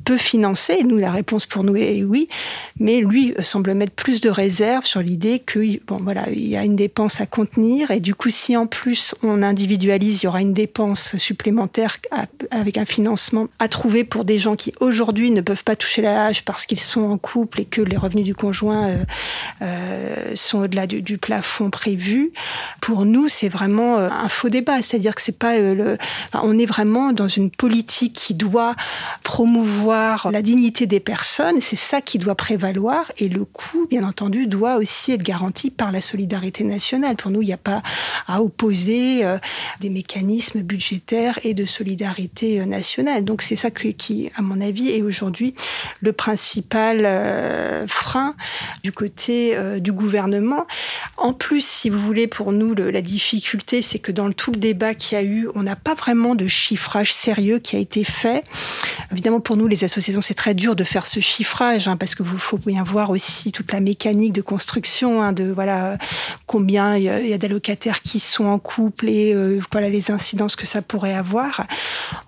peut 0.04 0.16
financer. 0.16 0.82
Nous, 0.84 0.98
la 0.98 1.12
réponse 1.12 1.46
pour 1.46 1.64
nous 1.64 1.76
est 1.76 2.02
oui, 2.02 2.28
mais 2.78 3.00
lui 3.00 3.34
semble 3.40 3.74
mettre 3.74 3.92
plus 3.92 4.20
de 4.20 4.30
réserve 4.30 4.84
sur 4.84 5.00
l'idée 5.00 5.38
que 5.38 5.60
bon 5.86 5.98
voilà, 6.02 6.28
il 6.30 6.48
y 6.48 6.56
a 6.56 6.64
une 6.64 6.76
dépense 6.76 7.20
à 7.20 7.26
contenir 7.26 7.90
et 7.90 8.00
du 8.00 8.14
coup, 8.14 8.30
si 8.30 8.56
en 8.56 8.66
plus 8.66 9.14
on 9.22 9.42
individualise, 9.42 10.22
il 10.22 10.26
y 10.26 10.28
aura 10.28 10.40
une 10.40 10.52
dépense 10.52 11.16
supplémentaire 11.16 11.98
avec 12.50 12.78
un 12.78 12.84
financement 12.84 13.48
à 13.58 13.68
trouver 13.68 14.04
pour 14.04 14.24
des 14.24 14.38
gens 14.38 14.56
qui 14.56 14.72
aujourd'hui 14.80 15.30
ne 15.30 15.40
peuvent 15.40 15.64
pas 15.64 15.76
toucher 15.76 16.02
la 16.02 16.26
hache 16.26 16.42
parce 16.42 16.66
qu'ils 16.66 16.80
sont 16.80 17.02
en 17.02 17.18
couple 17.18 17.60
et 17.60 17.64
que 17.64 17.80
les 17.80 17.96
revenus 17.96 18.24
du 18.24 18.34
conjoint 18.34 18.88
euh, 18.88 19.04
euh, 19.62 20.34
sont 20.34 20.60
au-delà 20.60 20.86
du, 20.86 21.18
plafond 21.18 21.70
prévu. 21.70 22.30
Pour 22.80 23.04
nous, 23.04 23.28
c'est 23.28 23.48
vraiment 23.48 23.98
euh, 23.98 24.08
un 24.08 24.28
faux 24.28 24.48
débat, 24.48 24.82
c'est-à-dire 24.82 25.14
que 25.14 25.22
c'est 25.22 25.36
pas 25.36 25.58
le, 25.58 25.98
on 26.34 26.58
est 26.58 26.66
vraiment 26.66 27.12
dans 27.12 27.28
une 27.28 27.50
politique 27.50 28.12
qui 28.12 28.34
doit 28.34 28.74
promouvoir 29.22 29.67
voir 29.68 30.30
la 30.32 30.42
dignité 30.42 30.86
des 30.86 31.00
personnes, 31.00 31.60
c'est 31.60 31.76
ça 31.76 32.00
qui 32.00 32.18
doit 32.18 32.34
prévaloir 32.34 33.12
et 33.18 33.28
le 33.28 33.44
coût, 33.44 33.86
bien 33.88 34.02
entendu, 34.02 34.46
doit 34.46 34.76
aussi 34.76 35.12
être 35.12 35.22
garanti 35.22 35.70
par 35.70 35.92
la 35.92 36.00
solidarité 36.00 36.64
nationale. 36.64 37.16
Pour 37.16 37.30
nous, 37.30 37.42
il 37.42 37.46
n'y 37.46 37.52
a 37.52 37.58
pas 37.58 37.82
à 38.26 38.42
opposer 38.42 39.24
euh, 39.24 39.38
des 39.80 39.90
mécanismes 39.90 40.62
budgétaires 40.62 41.38
et 41.44 41.54
de 41.54 41.64
solidarité 41.64 42.60
euh, 42.60 42.64
nationale. 42.64 43.24
Donc 43.24 43.42
c'est 43.42 43.56
ça 43.56 43.70
qui, 43.70 44.30
à 44.34 44.42
mon 44.42 44.60
avis, 44.60 44.90
est 44.90 45.02
aujourd'hui 45.02 45.54
le 46.00 46.12
principal 46.12 47.02
euh, 47.04 47.86
frein 47.86 48.34
du 48.82 48.92
côté 48.92 49.56
du 49.80 49.92
gouvernement. 49.92 50.66
En 51.16 51.32
plus, 51.32 51.64
si 51.64 51.90
vous 51.90 52.00
voulez, 52.00 52.26
pour 52.26 52.52
nous, 52.52 52.74
la 52.74 53.02
difficulté, 53.02 53.82
c'est 53.82 53.98
que 53.98 54.12
dans 54.12 54.32
tout 54.32 54.52
le 54.52 54.58
débat 54.58 54.94
qu'il 54.94 55.18
y 55.18 55.20
a 55.20 55.24
eu, 55.24 55.48
on 55.54 55.62
n'a 55.62 55.76
pas 55.76 55.94
vraiment 55.94 56.34
de 56.34 56.46
chiffrage 56.46 57.12
sérieux 57.12 57.58
qui 57.58 57.76
a 57.76 57.78
été 57.78 58.04
fait. 58.04 58.42
Évidemment, 59.12 59.40
pour 59.40 59.56
nous, 59.58 59.66
les 59.66 59.84
associations, 59.84 60.22
c'est 60.22 60.34
très 60.34 60.54
dur 60.54 60.76
de 60.76 60.84
faire 60.84 61.06
ce 61.06 61.20
chiffrage, 61.20 61.88
hein, 61.88 61.96
parce 61.96 62.14
que 62.14 62.22
vous 62.22 62.38
faut 62.38 62.56
bien 62.56 62.84
voir 62.84 63.10
aussi 63.10 63.52
toute 63.52 63.72
la 63.72 63.80
mécanique 63.80 64.32
de 64.32 64.40
construction, 64.40 65.22
hein, 65.22 65.32
de 65.32 65.44
voilà 65.44 65.98
combien 66.46 66.96
il 66.96 67.02
y 67.02 67.32
a 67.32 67.38
d'allocataires 67.38 68.00
qui 68.00 68.20
sont 68.20 68.46
en 68.46 68.58
couple 68.58 69.08
et 69.08 69.34
euh, 69.34 69.60
voilà 69.72 69.88
les 69.88 70.10
incidences 70.10 70.56
que 70.56 70.66
ça 70.66 70.80
pourrait 70.80 71.14
avoir. 71.14 71.66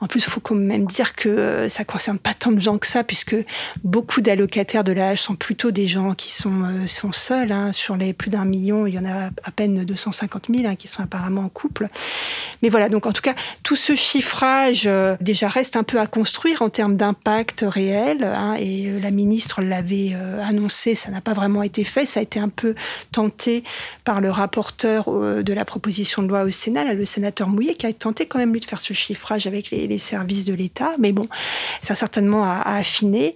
En 0.00 0.06
plus, 0.06 0.20
il 0.20 0.30
faut 0.30 0.40
quand 0.40 0.54
même 0.54 0.86
dire 0.86 1.14
que 1.14 1.28
euh, 1.28 1.68
ça 1.68 1.84
concerne 1.84 2.18
pas 2.18 2.34
tant 2.34 2.52
de 2.52 2.60
gens 2.60 2.78
que 2.78 2.86
ça, 2.86 3.04
puisque 3.04 3.36
beaucoup 3.84 4.20
d'allocataires 4.20 4.84
de 4.84 4.92
l'âge 4.92 5.22
sont 5.22 5.36
plutôt 5.36 5.70
des 5.70 5.86
gens 5.88 6.14
qui 6.14 6.32
sont, 6.32 6.64
euh, 6.64 6.86
sont 6.86 7.12
seuls. 7.12 7.52
Hein. 7.52 7.72
Sur 7.72 7.96
les 7.96 8.12
plus 8.12 8.30
d'un 8.30 8.44
million, 8.44 8.86
il 8.86 8.94
y 8.94 8.98
en 8.98 9.04
a 9.04 9.30
à 9.44 9.50
peine 9.54 9.84
250 9.84 10.48
000 10.52 10.74
qui 10.76 10.88
sont 10.88 11.02
apparemment 11.02 11.42
en 11.42 11.48
couple. 11.48 11.88
Mais 12.62 12.68
voilà, 12.68 12.88
donc 12.88 13.06
en 13.06 13.12
tout 13.12 13.22
cas, 13.22 13.34
tout 13.62 13.76
ce 13.76 13.94
chiffrage 13.94 14.88
déjà 15.20 15.48
reste 15.48 15.76
un 15.76 15.84
peu 15.84 16.00
à 16.00 16.06
construire 16.06 16.62
en 16.62 16.68
termes 16.68 16.96
d'impact 16.96 17.19
impact 17.20 17.64
réel. 17.66 18.24
Hein, 18.24 18.56
et 18.58 18.86
euh, 18.86 19.00
la 19.00 19.10
ministre 19.10 19.60
l'avait 19.60 20.12
euh, 20.14 20.42
annoncé, 20.42 20.94
ça 20.94 21.10
n'a 21.10 21.20
pas 21.20 21.34
vraiment 21.34 21.62
été 21.62 21.84
fait. 21.84 22.06
Ça 22.06 22.20
a 22.20 22.22
été 22.22 22.40
un 22.40 22.48
peu 22.48 22.74
tenté 23.12 23.62
par 24.04 24.20
le 24.20 24.30
rapporteur 24.30 25.04
euh, 25.08 25.42
de 25.42 25.52
la 25.52 25.64
proposition 25.64 26.22
de 26.22 26.28
loi 26.28 26.44
au 26.44 26.50
Sénat, 26.50 26.94
le 26.94 27.04
sénateur 27.04 27.48
Mouillet, 27.48 27.74
qui 27.74 27.86
a 27.86 27.92
tenté 27.92 28.26
quand 28.26 28.38
même 28.38 28.52
lui 28.52 28.60
de 28.60 28.64
faire 28.64 28.80
ce 28.80 28.94
chiffrage 28.94 29.46
avec 29.46 29.70
les, 29.70 29.98
services 29.98 30.46
de 30.46 30.54
l'État. 30.54 30.92
Mais 30.98 31.12
bon, 31.12 31.28
ça 31.82 31.94
certainement 31.94 32.44
à, 32.44 32.62
affiner. 32.76 33.34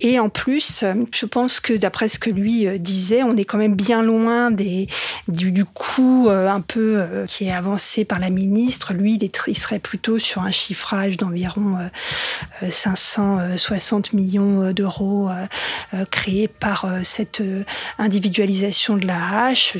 Et 0.00 0.20
en 0.20 0.28
plus, 0.28 0.84
je 1.12 1.26
pense 1.26 1.58
que 1.58 1.72
d'après 1.72 2.08
ce 2.08 2.20
que 2.20 2.30
lui 2.30 2.68
disait, 2.78 3.24
on 3.24 3.36
est 3.36 3.44
quand 3.44 3.58
même 3.58 3.74
bien 3.74 4.02
loin 4.02 4.52
des, 4.52 4.86
du, 5.26 5.64
coût 5.64 6.28
un 6.30 6.60
peu 6.60 7.02
qui 7.26 7.46
est 7.46 7.52
avancé 7.52 8.04
par 8.04 8.20
la 8.20 8.30
ministre. 8.30 8.92
Lui, 8.94 9.18
il 9.46 9.58
serait 9.58 9.80
plutôt 9.80 10.18
sur 10.18 10.42
un 10.42 10.52
chiffrage 10.52 11.16
d'environ 11.16 11.78
500 12.70 13.23
60 13.56 14.10
euh, 14.12 14.16
millions 14.16 14.62
euh, 14.62 14.72
d'euros 14.72 15.28
euh, 15.28 16.04
créés 16.10 16.48
par 16.48 16.86
cette 17.02 17.42
individualisation 17.98 18.96
de 18.96 19.06
la 19.06 19.46
hache. 19.46 19.76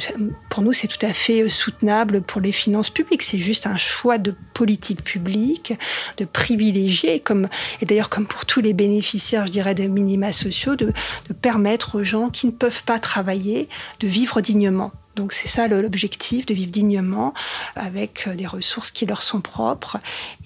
Pour 0.49 0.63
nous, 0.63 0.73
c'est 0.73 0.89
tout 0.89 1.05
à 1.05 1.13
fait 1.13 1.49
soutenable 1.49 2.23
pour 2.23 2.41
les 2.41 2.53
finances 2.53 2.91
publiques. 2.91 3.23
C'est 3.23 3.39
juste 3.39 3.67
un 3.67 3.77
choix 3.77 4.19
de 4.19 4.35
politique 4.55 5.03
publique, 5.03 5.75
de 6.19 6.25
privilégier, 6.25 7.21
comme, 7.21 7.49
et 7.81 7.87
d'ailleurs 7.87 8.11
comme 8.11 8.27
pour 8.27 8.47
tous 8.47 8.61
les 8.61 8.73
bénéficiaires, 8.73 9.47
je 9.47 9.53
dirais, 9.53 9.75
des 9.75 9.89
minima 9.89 10.33
sociaux, 10.33 10.77
de 10.77 10.93
permettre 11.41 11.97
aux 11.97 12.05
gens 12.05 12.31
qui 12.31 12.47
ne 12.47 12.53
peuvent 12.53 12.85
pas 12.85 12.99
travailler 12.99 13.69
de 14.01 14.09
vivre 14.09 14.41
dignement. 14.41 14.93
Donc 15.17 15.33
c'est 15.33 15.49
ça 15.49 15.69
l'objectif, 15.69 16.47
de 16.47 16.55
vivre 16.55 16.71
dignement 16.71 17.35
avec 17.77 18.27
euh, 18.27 18.35
des 18.35 18.47
ressources 18.47 18.91
qui 18.91 19.07
leur 19.07 19.23
sont 19.23 19.41
propres 19.41 19.99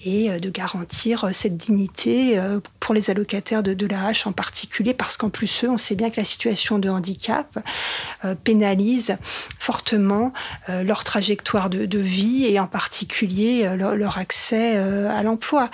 et 0.05 0.29
euh, 0.29 0.39
de 0.39 0.49
garantir 0.49 1.25
euh, 1.25 1.29
cette 1.33 1.57
dignité 1.57 2.39
pour 2.79 2.93
les 2.93 3.09
allocataires 3.09 3.63
de, 3.63 3.73
de 3.73 3.85
l'AH 3.87 4.25
en 4.25 4.31
particulier 4.31 4.93
parce 4.93 5.17
qu'en 5.17 5.29
plus 5.29 5.63
eux, 5.63 5.69
on 5.69 5.77
sait 5.77 5.95
bien 5.95 6.09
que 6.09 6.17
la 6.17 6.25
situation 6.25 6.79
de 6.79 6.89
handicap 6.89 7.59
pénalise 8.43 9.17
fortement 9.57 10.33
leur 10.67 11.03
trajectoire 11.03 11.69
de, 11.69 11.99
vie 11.99 12.45
et 12.45 12.59
en 12.59 12.67
particulier 12.67 13.69
leur 13.75 14.17
accès 14.17 14.77
à 14.77 15.23
l'emploi. 15.23 15.69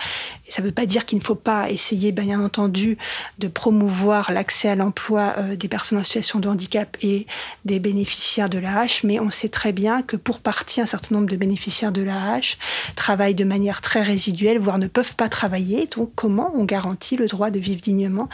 Ça 0.49 0.61
ne 0.61 0.67
veut 0.67 0.73
pas 0.73 0.85
dire 0.85 1.05
qu'il 1.05 1.17
ne 1.17 1.23
faut 1.23 1.35
pas 1.35 1.69
essayer, 1.69 2.11
bien 2.11 2.39
entendu, 2.39 2.97
de 3.39 3.47
promouvoir 3.47 4.31
l'accès 4.31 4.69
à 4.69 4.75
l'emploi 4.75 5.33
euh, 5.37 5.55
des 5.55 5.67
personnes 5.67 5.97
en 5.97 6.03
situation 6.03 6.39
de 6.39 6.47
handicap 6.47 6.97
et 7.01 7.25
des 7.65 7.79
bénéficiaires 7.79 8.49
de 8.49 8.59
l'AH, 8.59 9.01
mais 9.03 9.19
on 9.19 9.31
sait 9.31 9.49
très 9.49 9.71
bien 9.71 10.01
que 10.01 10.15
pour 10.15 10.39
partie, 10.39 10.81
un 10.81 10.85
certain 10.85 11.15
nombre 11.15 11.29
de 11.29 11.35
bénéficiaires 11.35 11.91
de 11.91 12.01
l'AH 12.01 12.57
travaillent 12.95 13.35
de 13.35 13.43
manière 13.43 13.81
très 13.81 14.01
résiduelle, 14.01 14.59
voire 14.59 14.77
ne 14.77 14.87
peuvent 14.87 15.15
pas 15.15 15.29
travailler. 15.29 15.89
Donc, 15.95 16.11
comment 16.15 16.51
on 16.55 16.63
garantit 16.63 17.17
le 17.17 17.27
droit 17.27 17.49
de 17.49 17.59
vivre 17.59 17.81
dignement 17.81 18.29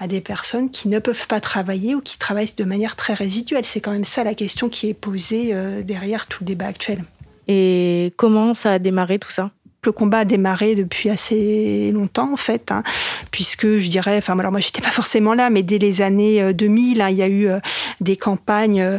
à 0.00 0.08
des 0.08 0.20
personnes 0.20 0.70
qui 0.70 0.88
ne 0.88 0.98
peuvent 0.98 1.26
pas 1.26 1.40
travailler 1.40 1.94
ou 1.94 2.00
qui 2.00 2.18
travaillent 2.18 2.52
de 2.56 2.64
manière 2.64 2.96
très 2.96 3.14
résiduelle? 3.14 3.64
C'est 3.64 3.80
quand 3.80 3.92
même 3.92 4.04
ça 4.04 4.24
la 4.24 4.34
question 4.34 4.68
qui 4.68 4.88
est 4.88 4.94
posée 4.94 5.50
euh, 5.52 5.82
derrière 5.82 6.26
tout 6.26 6.38
le 6.42 6.46
débat 6.46 6.66
actuel. 6.66 7.04
Et 7.48 8.12
comment 8.16 8.54
ça 8.54 8.72
a 8.72 8.78
démarré 8.78 9.18
tout 9.18 9.30
ça? 9.30 9.50
Le 9.84 9.90
combat 9.90 10.18
a 10.18 10.24
démarré 10.24 10.76
depuis 10.76 11.10
assez 11.10 11.90
longtemps 11.92 12.32
en 12.32 12.36
fait, 12.36 12.70
hein, 12.70 12.84
puisque 13.32 13.66
je 13.78 13.88
dirais, 13.88 14.16
enfin 14.16 14.38
alors 14.38 14.52
moi 14.52 14.60
j'étais 14.60 14.80
pas 14.80 14.92
forcément 14.92 15.34
là, 15.34 15.50
mais 15.50 15.64
dès 15.64 15.78
les 15.78 16.02
années 16.02 16.52
2000, 16.54 17.00
euh, 17.00 17.04
hein, 17.04 17.10
il 17.10 17.16
y 17.16 17.22
a 17.22 17.26
eu 17.26 17.50
euh, 17.50 17.58
des 18.00 18.16
campagnes, 18.16 18.80
euh, 18.80 18.98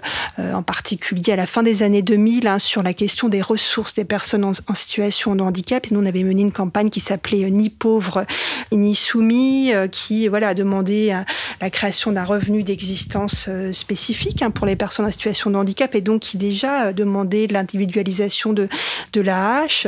en 0.54 0.62
particulier 0.62 1.32
à 1.32 1.36
la 1.38 1.46
fin 1.46 1.64
des 1.64 1.84
années 1.84 2.02
2000, 2.02 2.48
hein, 2.48 2.60
sur 2.60 2.84
la 2.84 2.94
question 2.94 3.30
des 3.30 3.42
ressources 3.42 3.94
des 3.94 4.04
personnes 4.04 4.44
en, 4.44 4.52
situation 4.74 5.36
de 5.36 5.42
handicap. 5.42 5.90
Nous 5.90 6.02
on 6.02 6.06
avait 6.06 6.24
mené 6.24 6.42
une 6.42 6.52
campagne 6.52 6.90
qui 6.90 7.00
s'appelait 7.00 7.50
Ni 7.50 7.70
pauvre 7.70 8.26
ni 8.74 8.94
soumis, 8.94 9.72
qui 9.92 10.28
voilà 10.28 10.50
a 10.50 10.54
demandé 10.54 11.16
la 11.62 11.70
création 11.70 12.12
d'un 12.12 12.26
revenu 12.26 12.64
d'existence 12.64 13.48
spécifique 13.72 14.44
pour 14.54 14.66
les 14.66 14.76
personnes 14.76 15.06
en 15.06 15.12
situation 15.12 15.52
de 15.52 15.56
handicap, 15.56 15.96
et 15.96 16.02
donc 16.02 16.22
qui 16.22 16.38
déjà 16.38 16.92
demandait 16.92 17.48
l'individualisation 17.48 18.52
de 18.52 18.68
de 19.14 19.22
la 19.22 19.60
hache. 19.60 19.88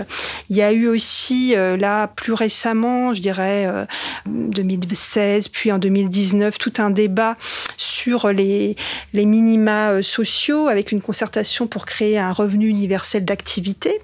Il 0.50 0.56
y 0.56 0.62
a 0.62 0.72
eu 0.72 0.85
aussi, 0.88 1.56
euh, 1.56 1.78
là, 1.78 2.08
plus 2.08 2.34
récemment, 2.34 3.14
je 3.14 3.22
dirais 3.22 3.68
2016, 4.28 5.46
euh, 5.46 5.50
puis 5.52 5.72
en 5.72 5.78
2019, 5.78 6.58
tout 6.58 6.74
un 6.78 6.90
débat 6.90 7.38
sur 7.78 8.32
les, 8.32 8.76
les 9.14 9.26
minima 9.26 9.92
euh, 9.92 10.02
sociaux 10.02 10.68
avec 10.68 10.92
une 10.92 11.02
concertation 11.02 11.68
pour 11.68 11.86
créer 11.86 12.18
un 12.18 12.32
revenu 12.32 12.68
universel 12.68 13.26
d'activité, 13.26 14.00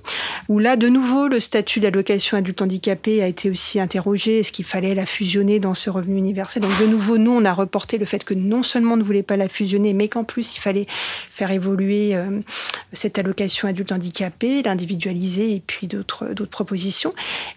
où 0.49 0.59
là, 0.59 0.75
de 0.75 0.87
nouveau, 0.87 1.27
le 1.27 1.39
statut 1.39 1.79
d'allocation 1.79 2.37
adulte 2.37 2.61
handicapé 2.61 3.23
a 3.23 3.27
été 3.27 3.49
aussi 3.49 3.79
interrogé. 3.79 4.39
Est-ce 4.39 4.51
qu'il 4.51 4.65
fallait 4.65 4.95
la 4.95 5.05
fusionner 5.05 5.59
dans 5.59 5.73
ce 5.73 5.89
revenu 5.89 6.17
universel? 6.17 6.63
Donc, 6.63 6.79
de 6.79 6.85
nouveau, 6.85 7.17
nous, 7.17 7.31
on 7.31 7.45
a 7.45 7.53
reporté 7.53 7.97
le 7.97 8.05
fait 8.05 8.23
que 8.23 8.33
non 8.33 8.63
seulement 8.63 8.93
on 8.93 8.97
ne 8.97 9.03
voulait 9.03 9.23
pas 9.23 9.37
la 9.37 9.47
fusionner, 9.47 9.93
mais 9.93 10.07
qu'en 10.07 10.23
plus, 10.23 10.55
il 10.55 10.59
fallait 10.59 10.85
faire 10.89 11.51
évoluer 11.51 12.15
cette 12.93 13.17
allocation 13.19 13.67
adulte 13.67 13.91
handicapé, 13.91 14.63
l'individualiser 14.63 15.55
et 15.55 15.63
puis 15.65 15.87
d'autres 15.87 16.45
propositions 16.45 16.70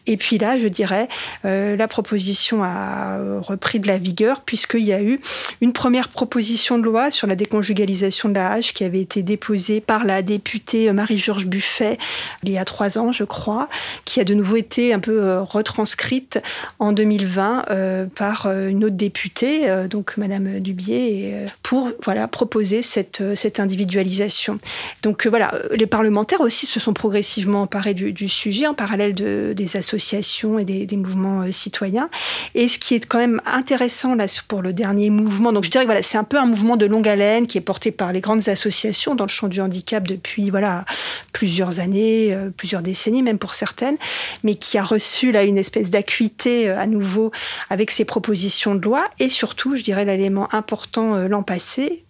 Et 0.07 0.17
puis 0.17 0.39
là, 0.39 0.59
je 0.59 0.67
dirais, 0.69 1.09
la 1.45 1.89
proposition 1.89 2.63
a 2.63 3.19
repris 3.41 3.81
de 3.81 3.87
la 3.87 3.99
vigueur 3.99 4.43
puisqu'il 4.43 4.85
y 4.85 4.93
a 4.93 5.03
eu 5.03 5.21
une 5.61 5.73
première 5.73 6.09
proposition 6.09 6.79
de 6.79 6.85
loi 6.85 7.11
sur 7.11 7.27
la 7.27 7.37
déconjugalisation 7.37 8.29
de 8.29 8.35
la 8.35 8.53
hache 8.53 8.75
qui 8.75 8.85
avait 8.85 9.01
été 9.01 9.23
déposée 9.23 9.81
par 9.81 10.05
la 10.05 10.23
députée 10.23 10.93
Marie-Georges 10.93 11.47
Buffet 11.47 11.99
il 12.43 12.51
y 12.51 12.59
a 12.59 12.65
trois 12.65 12.99
ans, 12.99 13.13
je 13.13 13.25
crois, 13.25 13.69
qui 14.05 14.21
a 14.21 14.25
de 14.25 14.35
nouveau 14.35 14.57
été 14.57 14.93
un 14.93 15.01
peu 15.01 15.41
retranscrite 15.41 16.41
en 16.79 16.93
2020 16.93 18.09
par 18.15 18.47
une 18.47 18.85
autre 18.85 18.97
députée, 18.97 19.87
donc 19.89 20.17
Madame 20.17 20.61
Dubier, 20.61 21.35
pour 21.63 21.91
voilà 22.05 22.29
proposer 22.29 22.83
cette, 22.83 23.23
cette 23.35 23.61
individualisation. 23.61 24.59
Donc 25.03 25.27
voilà, 25.27 25.55
les 25.73 25.87
parlementaires 25.87 26.41
aussi 26.41 26.67
se 26.67 26.81
sont 26.81 26.93
progressivement 26.93 27.63
emparés 27.63 27.95
du, 27.95 28.29
sujet 28.29 28.67
en 28.67 28.75
parallèle 28.75 29.04
de, 29.13 29.53
des 29.55 29.77
associations 29.77 30.59
et 30.59 30.65
des, 30.65 30.97
mouvements 30.97 31.51
citoyens. 31.51 32.09
Et 32.55 32.69
ce 32.69 32.79
qui 32.79 32.95
est 32.95 33.05
quand 33.05 33.19
même 33.19 33.41
intéressant 33.45 34.15
là 34.15 34.27
pour 34.47 34.63
le 34.63 34.73
dernier 34.73 35.11
mouvement, 35.11 35.53
donc 35.53 35.65
je 35.65 35.71
dirais 35.71 35.85
que 35.85 35.89
voilà, 35.89 36.03
c'est 36.03 36.17
un 36.17 36.25
peu 36.25 36.39
un 36.39 36.47
mouvement 36.47 36.77
de 36.77 36.87
longue 36.87 37.09
haleine 37.09 37.47
qui 37.47 37.59
est 37.59 37.61
porté 37.61 37.91
par 37.91 38.13
les 38.13 38.21
grandes 38.21 38.49
associations 38.49 39.15
dans 39.15 39.25
le 39.25 39.31
champ 39.31 39.49
du 39.49 39.61
handicap 39.61 40.07
depuis 40.07 40.51
voilà 40.51 40.85
plusieurs 41.33 41.81
années, 41.81 42.37
plusieurs 42.57 42.83
décennies 42.83 43.23
même 43.23 43.39
pour 43.39 43.55
certaines, 43.55 43.97
mais 44.45 44.55
qui 44.55 44.79
a 44.79 44.85
reçu 44.85 45.33
là 45.33 45.43
une 45.43 45.59
espèce 45.59 45.91
d'acuité 45.91 46.71
à 46.71 46.87
nouveau 46.87 47.33
avec 47.71 47.91
ses 47.91 48.05
propositions 48.05 48.77
de 48.77 48.81
loi 48.81 49.05
et 49.19 49.29
surtout, 49.29 49.77
je 49.77 49.83
dirais 49.83 50.05
l'élément 50.05 50.53
important 50.55 51.17
l'an 51.27 51.43
passé, 51.43 52.05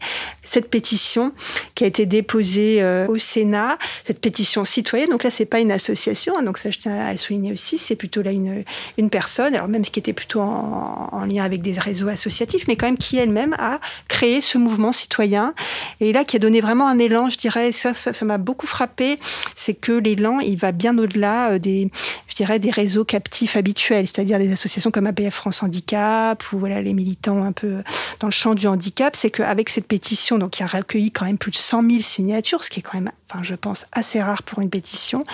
cette 0.45 0.69
pétition 0.71 1.33
qui 1.75 1.85
a 1.85 1.87
été 1.87 2.07
déposée 2.07 2.83
euh, 2.83 3.07
au 3.09 3.19
Sénat, 3.19 3.79
cette 4.07 4.21
pétition 4.21 4.65
citoyenne. 4.65 5.11
Donc 5.11 5.25
là, 5.25 5.31
c'est 5.31 5.47
pas 5.47 5.61
une 5.61 5.73
association, 5.73 6.39
hein, 6.39 6.43
donc 6.43 6.59
ça 6.59 6.71
je 6.71 6.79
à 6.87 7.17
souligner 7.17 7.53
aussi, 7.53 7.79
c'est 7.79 7.97
plutôt 7.97 8.23
là 8.23 8.31
une, 8.31 8.65
une 8.99 9.11
personne, 9.11 9.55
alors 9.55 9.69
même 9.69 9.85
ce 9.85 9.91
qui 9.91 9.99
était 9.99 10.13
plutôt 10.13 10.41
en, 10.41 11.25
lien 11.25 11.45
avec 11.45 11.63
des 11.63 11.73
réseaux 11.73 12.09
associatifs, 12.09 12.69
mais 12.69 12.77
quand 12.77 12.87
même 12.87 12.99
qui 12.99 13.17
elle-même 13.17 13.55
a 13.59 13.81
créé 14.09 14.41
ce 14.41 14.59
mouvement 14.59 14.93
citoyen. 14.93 15.55
Et 16.01 16.13
là 16.13 16.25
qui 16.25 16.37
a 16.37 16.39
donné 16.39 16.61
vraiment 16.61 16.87
un 16.87 16.99
élan, 16.99 17.31
je 17.31 17.39
dirais, 17.39 17.73
ça 17.73 17.95
ça 17.95 18.25
m'a 18.25 18.39
beaucoup 18.39 18.67
frappé, 18.67 19.19
c'est 19.55 19.75
que 19.75 19.93
l'élan 19.93 20.41
il 20.41 20.57
va 20.57 20.73
bien 20.73 20.97
au-delà 20.99 21.53
euh, 21.53 21.59
des, 21.59 21.91
dirais, 22.37 22.59
des 22.59 22.71
réseaux 22.71 23.05
captifs 23.05 23.57
habituels, 23.57 24.07
c'est-à-dire 24.07 24.39
des 24.39 24.53
associations 24.53 24.91
comme 24.91 25.07
APF 25.07 25.35
France 25.35 25.63
Handicap 25.63 26.43
ou 26.53 26.59
voilà 26.59 26.83
les 26.83 26.95
militants 26.95 27.43
un 27.43 27.53
peu 27.53 27.83
dans 28.21 28.29
le 28.29 28.33
champ 28.33 28.55
du 28.55 28.67
handicap, 28.67 29.17
c'est 29.17 29.31
qu'avec 29.31 29.69
cette 29.71 29.87
pétition, 29.87 30.39
donc 30.39 30.51
qui 30.51 30.63
a 30.63 30.67
recueilli 30.67 31.11
quand 31.11 31.25
même 31.25 31.39
plus 31.39 31.51
de 31.51 31.57
100 31.57 31.89
000 31.89 32.03
signatures, 32.03 32.65
ce 32.65 32.71
qui 32.71 32.81
est 32.81 32.83
quand 32.83 32.95
même, 32.95 33.11
enfin, 33.31 33.43
je 33.43 33.55
pense, 33.55 33.87
assez 33.93 34.23
rare 34.23 34.43
pour 34.43 34.61
une 34.61 34.71
pétition. 34.71 35.25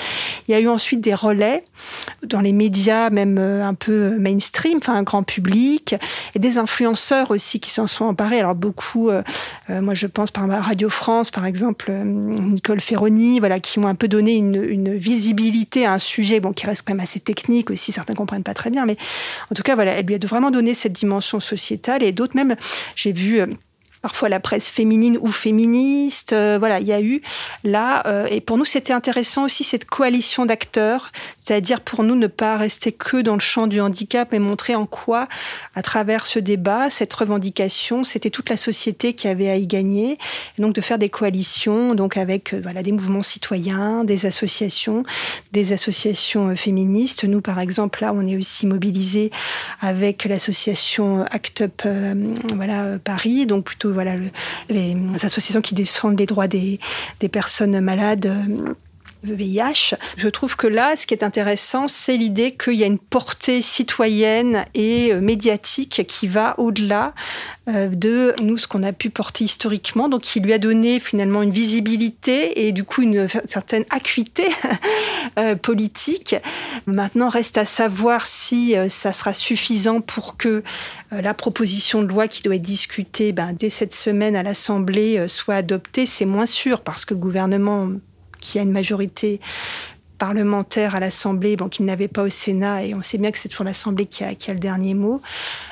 Il 0.48 0.52
y 0.52 0.54
a 0.54 0.60
eu 0.60 0.68
ensuite 0.68 1.00
des 1.00 1.14
relais 1.14 1.62
dans 2.22 2.40
les 2.40 2.52
médias, 2.52 3.10
même 3.10 3.38
euh, 3.38 3.64
un 3.64 3.74
peu 3.74 4.16
mainstream, 4.18 4.78
enfin, 4.78 4.94
un 4.94 5.02
grand 5.02 5.22
public, 5.22 5.94
et 6.34 6.38
des 6.38 6.58
influenceurs 6.58 7.30
aussi 7.30 7.60
qui 7.60 7.70
s'en 7.70 7.86
sont 7.86 8.04
emparés. 8.04 8.40
Alors, 8.40 8.54
beaucoup, 8.54 9.10
euh, 9.10 9.22
euh, 9.68 9.80
moi, 9.80 9.94
je 9.94 10.06
pense 10.06 10.30
par 10.30 10.48
Radio 10.48 10.88
France, 10.88 11.30
par 11.30 11.46
exemple, 11.46 11.90
Nicole 11.92 12.80
Ferroni, 12.80 13.40
voilà, 13.40 13.60
qui 13.60 13.78
ont 13.78 13.86
un 13.86 13.94
peu 13.94 14.08
donné 14.08 14.34
une, 14.36 14.62
une, 14.62 14.96
visibilité 14.96 15.86
à 15.86 15.92
un 15.94 15.98
sujet, 15.98 16.40
bon, 16.40 16.52
qui 16.52 16.66
reste 16.66 16.82
assez 16.98 17.20
technique 17.20 17.70
aussi, 17.70 17.92
certains 17.92 18.14
comprennent 18.14 18.42
pas 18.42 18.54
très 18.54 18.70
bien, 18.70 18.86
mais 18.86 18.96
en 19.52 19.54
tout 19.54 19.62
cas, 19.62 19.76
voilà, 19.76 19.92
elle 19.92 20.06
lui 20.06 20.16
a 20.16 20.18
vraiment 20.18 20.50
donné 20.50 20.74
cette 20.74 20.94
dimension 20.94 21.38
sociétale, 21.38 22.02
et 22.02 22.10
d'autres 22.10 22.34
même, 22.34 22.56
j'ai 22.96 23.12
vu 23.12 23.40
parfois 24.02 24.28
la 24.28 24.40
presse 24.40 24.68
féminine 24.68 25.18
ou 25.20 25.30
féministe. 25.30 26.32
Euh, 26.32 26.56
voilà, 26.58 26.80
il 26.80 26.86
y 26.86 26.92
a 26.92 27.00
eu 27.00 27.20
là, 27.64 28.02
euh, 28.06 28.26
et 28.30 28.40
pour 28.40 28.56
nous 28.56 28.64
c'était 28.64 28.92
intéressant 28.92 29.44
aussi 29.44 29.64
cette 29.64 29.84
coalition 29.84 30.46
d'acteurs, 30.46 31.12
c'est-à-dire 31.36 31.80
pour 31.80 32.02
nous 32.02 32.14
ne 32.14 32.26
pas 32.26 32.56
rester 32.56 32.92
que 32.92 33.18
dans 33.18 33.34
le 33.34 33.40
champ 33.40 33.66
du 33.66 33.80
handicap, 33.80 34.28
mais 34.32 34.38
montrer 34.38 34.74
en 34.74 34.86
quoi, 34.86 35.28
à 35.74 35.82
travers 35.82 36.26
ce 36.26 36.38
débat, 36.38 36.88
cette 36.90 37.12
revendication, 37.12 38.04
c'était 38.04 38.30
toute 38.30 38.48
la 38.48 38.56
société 38.56 39.12
qui 39.12 39.28
avait 39.28 39.50
à 39.50 39.56
y 39.56 39.66
gagner, 39.66 40.18
et 40.58 40.62
donc 40.62 40.74
de 40.74 40.80
faire 40.80 40.98
des 40.98 41.10
coalitions, 41.10 41.94
donc 41.94 42.16
avec 42.16 42.54
euh, 42.54 42.60
voilà 42.62 42.82
des 42.82 42.92
mouvements 42.92 43.22
citoyens, 43.22 44.04
des 44.04 44.26
associations, 44.26 45.04
des 45.52 45.72
associations 45.72 46.56
féministes. 46.56 47.24
Nous, 47.24 47.40
par 47.40 47.60
exemple, 47.60 48.00
là, 48.02 48.12
on 48.14 48.26
est 48.26 48.36
aussi 48.36 48.66
mobilisés 48.66 49.30
avec 49.80 50.24
l'association 50.24 51.24
Act 51.30 51.62
Up, 51.62 51.82
voilà 52.54 52.98
Paris, 53.02 53.46
donc 53.46 53.64
plutôt 53.64 53.89
voilà, 53.90 54.14
les 54.68 54.96
associations 55.22 55.60
qui 55.60 55.74
défendent 55.74 56.18
les 56.18 56.26
droits 56.26 56.48
des, 56.48 56.78
des 57.20 57.28
personnes 57.28 57.80
malades. 57.80 58.32
VIH. 59.24 59.94
Je 60.16 60.28
trouve 60.28 60.56
que 60.56 60.66
là, 60.66 60.96
ce 60.96 61.06
qui 61.06 61.14
est 61.14 61.22
intéressant, 61.22 61.88
c'est 61.88 62.16
l'idée 62.16 62.52
qu'il 62.52 62.74
y 62.74 62.82
a 62.82 62.86
une 62.86 62.98
portée 62.98 63.62
citoyenne 63.62 64.64
et 64.74 65.12
euh, 65.12 65.20
médiatique 65.20 66.04
qui 66.06 66.26
va 66.26 66.54
au-delà 66.58 67.14
euh, 67.68 67.88
de 67.88 68.34
nous, 68.42 68.56
ce 68.56 68.66
qu'on 68.66 68.82
a 68.82 68.92
pu 68.92 69.10
porter 69.10 69.44
historiquement, 69.44 70.08
donc 70.08 70.22
qui 70.22 70.40
lui 70.40 70.52
a 70.52 70.58
donné 70.58 71.00
finalement 71.00 71.42
une 71.42 71.50
visibilité 71.50 72.66
et 72.66 72.72
du 72.72 72.84
coup 72.84 73.02
une 73.02 73.28
certaine 73.46 73.84
acuité 73.90 74.48
euh, 75.38 75.54
politique. 75.54 76.36
Maintenant, 76.86 77.28
reste 77.28 77.58
à 77.58 77.64
savoir 77.64 78.26
si 78.26 78.74
ça 78.88 79.12
sera 79.12 79.34
suffisant 79.34 80.00
pour 80.00 80.36
que 80.36 80.62
la 81.10 81.34
proposition 81.34 82.02
de 82.02 82.08
loi 82.08 82.28
qui 82.28 82.42
doit 82.42 82.54
être 82.54 82.62
discutée 82.62 83.32
ben, 83.32 83.52
dès 83.52 83.70
cette 83.70 83.94
semaine 83.94 84.36
à 84.36 84.42
l'Assemblée 84.42 85.26
soit 85.28 85.56
adoptée. 85.56 86.06
C'est 86.06 86.24
moins 86.24 86.46
sûr 86.46 86.80
parce 86.80 87.04
que 87.04 87.14
le 87.14 87.20
gouvernement 87.20 87.88
qui 88.40 88.58
a 88.58 88.62
une 88.62 88.72
majorité 88.72 89.40
parlementaire 90.20 90.94
à 90.94 91.00
l'Assemblée, 91.00 91.56
bon, 91.56 91.70
qu'il 91.70 91.86
n'avait 91.86 92.06
pas 92.06 92.22
au 92.22 92.28
Sénat, 92.28 92.84
et 92.84 92.94
on 92.94 93.02
sait 93.02 93.16
bien 93.16 93.30
que 93.30 93.38
c'est 93.38 93.48
toujours 93.48 93.64
l'Assemblée 93.64 94.04
qui 94.04 94.22
a, 94.22 94.30
le 94.30 94.58
dernier 94.58 94.92
mot, 94.92 95.22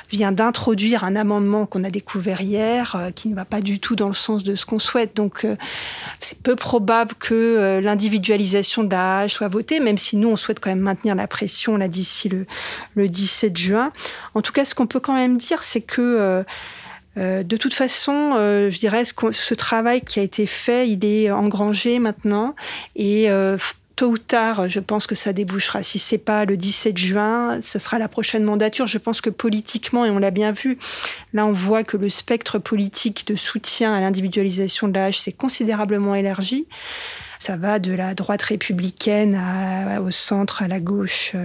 vient 0.09 0.31
d'introduire 0.31 1.03
un 1.03 1.15
amendement 1.15 1.67
qu'on 1.67 1.83
a 1.83 1.91
découvert 1.91 2.41
hier, 2.41 2.95
euh, 2.95 3.11
qui 3.11 3.29
ne 3.29 3.35
va 3.35 3.45
pas 3.45 3.61
du 3.61 3.79
tout 3.79 3.95
dans 3.95 4.07
le 4.07 4.15
sens 4.15 4.43
de 4.43 4.55
ce 4.55 4.65
qu'on 4.65 4.79
souhaite. 4.79 5.15
Donc, 5.15 5.45
euh, 5.45 5.55
c'est 6.19 6.41
peu 6.41 6.55
probable 6.55 7.13
que 7.19 7.35
euh, 7.35 7.79
l'individualisation 7.79 8.83
de 8.83 8.89
la 8.89 9.29
soit 9.29 9.49
votée, 9.49 9.79
même 9.79 9.99
si 9.99 10.17
nous, 10.17 10.29
on 10.29 10.35
souhaite 10.35 10.59
quand 10.59 10.71
même 10.71 10.79
maintenir 10.79 11.13
la 11.13 11.27
pression 11.27 11.77
là 11.77 11.87
d'ici 11.87 12.27
le, 12.27 12.47
le 12.95 13.07
17 13.07 13.55
juin. 13.55 13.93
En 14.33 14.41
tout 14.41 14.51
cas, 14.51 14.65
ce 14.65 14.73
qu'on 14.73 14.87
peut 14.87 14.99
quand 14.99 15.13
même 15.13 15.37
dire, 15.37 15.61
c'est 15.61 15.81
que 15.81 16.43
euh, 17.17 17.43
de 17.43 17.57
toute 17.57 17.73
façon, 17.73 18.33
euh, 18.35 18.69
je 18.69 18.79
dirais, 18.79 19.03
ce, 19.05 19.53
travail 19.53 20.01
qui 20.01 20.19
a 20.19 20.23
été 20.23 20.45
fait, 20.45 20.89
il 20.89 21.03
est 21.03 21.31
engrangé 21.31 21.99
maintenant 21.99 22.55
et 22.95 23.29
euh, 23.29 23.57
tôt 23.95 24.11
ou 24.11 24.17
tard, 24.17 24.69
je 24.69 24.79
pense 24.79 25.07
que 25.07 25.15
ça 25.15 25.33
débouchera. 25.33 25.83
Si 25.83 25.99
c'est 25.99 26.19
pas 26.19 26.45
le 26.45 26.55
17 26.55 26.97
juin, 26.97 27.59
ce 27.61 27.79
sera 27.79 27.99
la 27.99 28.07
prochaine 28.07 28.43
mandature. 28.43 28.87
Je 28.87 28.97
pense 28.97 29.21
que 29.21 29.29
politiquement, 29.29 30.05
et 30.05 30.09
on 30.09 30.19
l'a 30.19 30.31
bien 30.31 30.51
vu, 30.51 30.77
là 31.33 31.45
on 31.45 31.51
voit 31.51 31.83
que 31.83 31.97
le 31.97 32.09
spectre 32.09 32.59
politique 32.59 33.27
de 33.27 33.35
soutien 33.35 33.93
à 33.93 33.99
l'individualisation 33.99 34.87
de 34.87 34.93
l'âge 34.93 35.19
s'est 35.19 35.33
considérablement 35.33 36.15
élargi. 36.15 36.65
Ça 37.39 37.57
va 37.57 37.79
de 37.79 37.93
la 37.93 38.15
droite 38.15 38.43
républicaine 38.43 39.39
au 40.05 40.11
centre, 40.11 40.61
à 40.61 40.67
la 40.67 40.81
gauche 40.81 41.35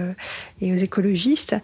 et 0.61 0.73
aux 0.73 0.77
écologistes. 0.77 1.55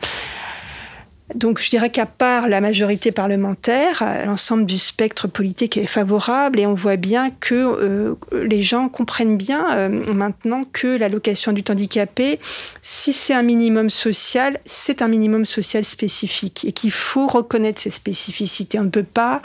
Donc 1.35 1.59
je 1.61 1.69
dirais 1.69 1.89
qu'à 1.89 2.05
part 2.05 2.49
la 2.49 2.61
majorité 2.61 3.11
parlementaire, 3.11 4.03
l'ensemble 4.25 4.65
du 4.65 4.77
spectre 4.77 5.27
politique 5.27 5.77
est 5.77 5.85
favorable 5.85 6.59
et 6.59 6.65
on 6.65 6.73
voit 6.73 6.95
bien 6.95 7.29
que 7.39 7.55
euh, 7.55 8.15
les 8.43 8.63
gens 8.63 8.89
comprennent 8.89 9.37
bien 9.37 9.65
euh, 9.71 9.89
maintenant 10.13 10.63
que 10.71 10.97
l'allocation 10.97 11.51
du 11.51 11.63
handicapé, 11.69 12.39
si 12.81 13.13
c'est 13.13 13.33
un 13.33 13.43
minimum 13.43 13.89
social, 13.89 14.59
c'est 14.65 15.01
un 15.01 15.07
minimum 15.07 15.45
social 15.45 15.85
spécifique 15.85 16.65
et 16.65 16.71
qu'il 16.71 16.91
faut 16.91 17.27
reconnaître 17.27 17.79
ces 17.79 17.91
spécificités. 17.91 18.79
On 18.79 18.83
ne 18.83 18.89
peut 18.89 19.03
pas, 19.03 19.41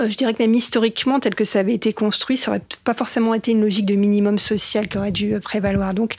euh, 0.00 0.10
je 0.10 0.16
dirais 0.16 0.34
que 0.34 0.42
même 0.42 0.54
historiquement, 0.54 1.20
tel 1.20 1.34
que 1.34 1.44
ça 1.44 1.60
avait 1.60 1.74
été 1.74 1.92
construit, 1.92 2.36
ça 2.36 2.50
n'aurait 2.50 2.64
pas 2.84 2.94
forcément 2.94 3.34
été 3.34 3.52
une 3.52 3.62
logique 3.62 3.86
de 3.86 3.94
minimum 3.94 4.38
social 4.38 4.88
qui 4.88 4.98
aurait 4.98 5.12
dû 5.12 5.34
prévaloir. 5.40 5.94
Donc 5.94 6.16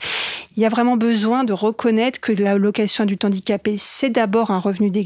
il 0.56 0.62
y 0.62 0.66
a 0.66 0.68
vraiment 0.68 0.96
besoin 0.96 1.44
de 1.44 1.52
reconnaître 1.52 2.20
que 2.20 2.32
l'allocation 2.32 3.04
du 3.04 3.16
handicapé, 3.22 3.76
c'est 3.78 4.10
d'abord 4.10 4.50
un 4.50 4.58
revenu 4.58 4.90
des 4.90 5.02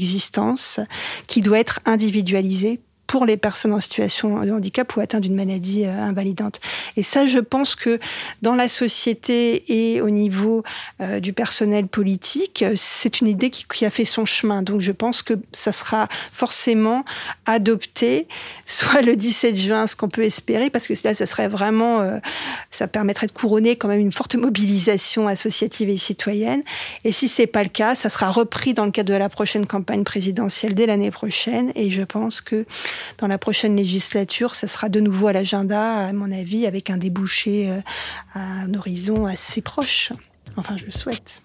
qui 1.27 1.41
doit 1.41 1.59
être 1.59 1.79
individualisée 1.85 2.79
pour 3.09 3.25
les 3.25 3.37
personnes 3.37 3.73
en 3.73 3.81
situation 3.81 4.45
de 4.45 4.51
handicap 4.51 4.95
ou 4.95 4.99
atteintes 4.99 5.23
d'une 5.23 5.33
maladie 5.33 5.83
euh, 5.83 5.89
invalidante. 5.89 6.61
Et 6.95 7.01
ça, 7.01 7.25
je 7.25 7.39
pense 7.39 7.73
que 7.73 7.99
dans 8.43 8.53
la 8.53 8.67
société 8.67 9.63
et 9.67 9.99
au 9.99 10.11
niveau 10.11 10.63
euh, 11.01 11.19
du 11.19 11.33
personnel 11.33 11.87
politique, 11.87 12.63
c'est 12.75 13.19
une 13.19 13.27
idée 13.27 13.49
qui, 13.49 13.83
a 13.83 13.89
fait 13.89 14.05
son 14.05 14.25
chemin. 14.25 14.61
Donc 14.61 14.81
je 14.81 14.91
pense 14.91 15.23
que 15.23 15.33
ça 15.53 15.71
sera 15.71 16.07
forcément 16.31 17.03
adopté, 17.47 18.27
soit 18.67 19.01
le 19.01 19.15
17 19.15 19.55
juin, 19.55 19.87
ce 19.87 19.95
qu'on 19.95 20.09
peut 20.09 20.23
espérer, 20.23 20.69
parce 20.69 20.87
que 20.87 20.93
là, 21.03 21.15
ça 21.15 21.25
serait 21.25 21.47
vraiment, 21.47 22.01
euh, 22.01 22.19
ça 22.69 22.87
permettrait 22.87 23.25
de 23.25 23.31
couronner 23.31 23.75
quand 23.75 23.87
même 23.87 24.01
une 24.01 24.11
forte 24.11 24.35
mobilisation 24.35 25.27
associative 25.27 25.89
et 25.89 25.97
citoyenne. 25.97 26.61
Et 27.05 27.11
si 27.11 27.27
c'est 27.27 27.47
pas 27.47 27.63
le 27.63 27.69
cas, 27.69 27.95
ça 27.95 28.11
sera 28.11 28.29
repris 28.29 28.75
dans 28.75 28.85
le 28.85 28.91
cadre 28.91 29.11
de 29.11 29.17
la 29.17 29.29
prochaine 29.29 29.65
campagne 29.65 30.03
présidentielle 30.03 30.75
dès 30.75 30.85
l'année 30.85 31.09
prochaine. 31.09 31.71
Et 31.73 31.89
je 31.89 32.03
pense 32.03 32.39
que 32.39 32.67
dans 33.17 33.27
la 33.27 33.37
prochaine 33.37 33.75
législature, 33.75 34.55
ça 34.55 34.67
sera 34.67 34.89
de 34.89 34.99
nouveau 34.99 35.27
à 35.27 35.33
l'agenda, 35.33 36.07
à 36.07 36.13
mon 36.13 36.31
avis, 36.31 36.65
avec 36.65 36.89
un 36.89 36.97
débouché 36.97 37.69
euh, 37.69 37.79
à 38.33 38.41
un 38.41 38.73
horizon 38.73 39.25
assez 39.25 39.61
proche. 39.61 40.11
Enfin, 40.57 40.77
je 40.77 40.85
le 40.85 40.91
souhaite. 40.91 41.41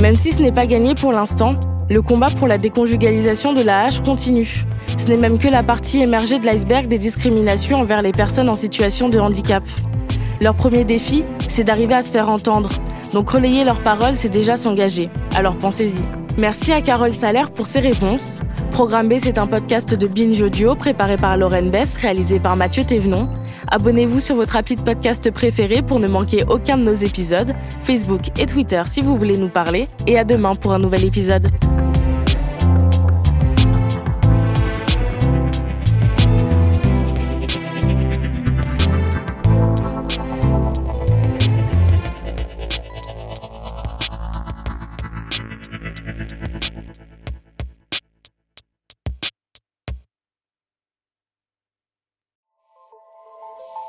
Même 0.00 0.16
si 0.16 0.32
ce 0.32 0.42
n'est 0.42 0.52
pas 0.52 0.66
gagné 0.66 0.94
pour 0.94 1.12
l'instant, 1.12 1.56
le 1.90 2.00
combat 2.00 2.30
pour 2.30 2.48
la 2.48 2.56
déconjugalisation 2.56 3.52
de 3.52 3.62
la 3.62 3.84
hache 3.84 4.00
continue. 4.00 4.64
Ce 4.96 5.06
n'est 5.06 5.16
même 5.16 5.38
que 5.38 5.48
la 5.48 5.62
partie 5.62 6.00
émergée 6.00 6.38
de 6.38 6.46
l'iceberg 6.46 6.86
des 6.86 6.98
discriminations 6.98 7.80
envers 7.80 8.00
les 8.00 8.12
personnes 8.12 8.48
en 8.48 8.54
situation 8.54 9.08
de 9.08 9.18
handicap. 9.18 9.62
Leur 10.40 10.54
premier 10.54 10.84
défi, 10.84 11.24
c'est 11.48 11.64
d'arriver 11.64 11.94
à 11.94 12.00
se 12.00 12.12
faire 12.12 12.30
entendre. 12.30 12.70
Donc 13.12 13.28
relayer 13.28 13.62
leurs 13.62 13.82
paroles, 13.82 14.16
c'est 14.16 14.30
déjà 14.30 14.56
s'engager. 14.56 15.10
Alors 15.34 15.54
pensez-y. 15.54 16.02
Merci 16.38 16.72
à 16.72 16.80
Carole 16.80 17.12
Salaire 17.12 17.50
pour 17.50 17.66
ses 17.66 17.80
réponses. 17.80 18.40
Programme 18.70 19.08
B, 19.08 19.14
c'est 19.18 19.36
un 19.36 19.46
podcast 19.46 19.94
de 19.94 20.06
Binge 20.06 20.40
Audio 20.40 20.74
préparé 20.74 21.18
par 21.18 21.36
Lauren 21.36 21.68
Bess, 21.70 21.98
réalisé 21.98 22.40
par 22.40 22.56
Mathieu 22.56 22.84
Thévenon. 22.84 23.28
Abonnez-vous 23.68 24.20
sur 24.20 24.36
votre 24.36 24.56
appli 24.56 24.76
de 24.76 24.82
podcast 24.82 25.30
préféré 25.30 25.82
pour 25.82 26.00
ne 26.00 26.08
manquer 26.08 26.44
aucun 26.48 26.78
de 26.78 26.84
nos 26.84 26.94
épisodes, 26.94 27.52
Facebook 27.82 28.30
et 28.38 28.46
Twitter 28.46 28.82
si 28.86 29.02
vous 29.02 29.18
voulez 29.18 29.36
nous 29.36 29.50
parler, 29.50 29.88
et 30.06 30.18
à 30.18 30.24
demain 30.24 30.54
pour 30.54 30.72
un 30.72 30.78
nouvel 30.78 31.04
épisode. 31.04 31.48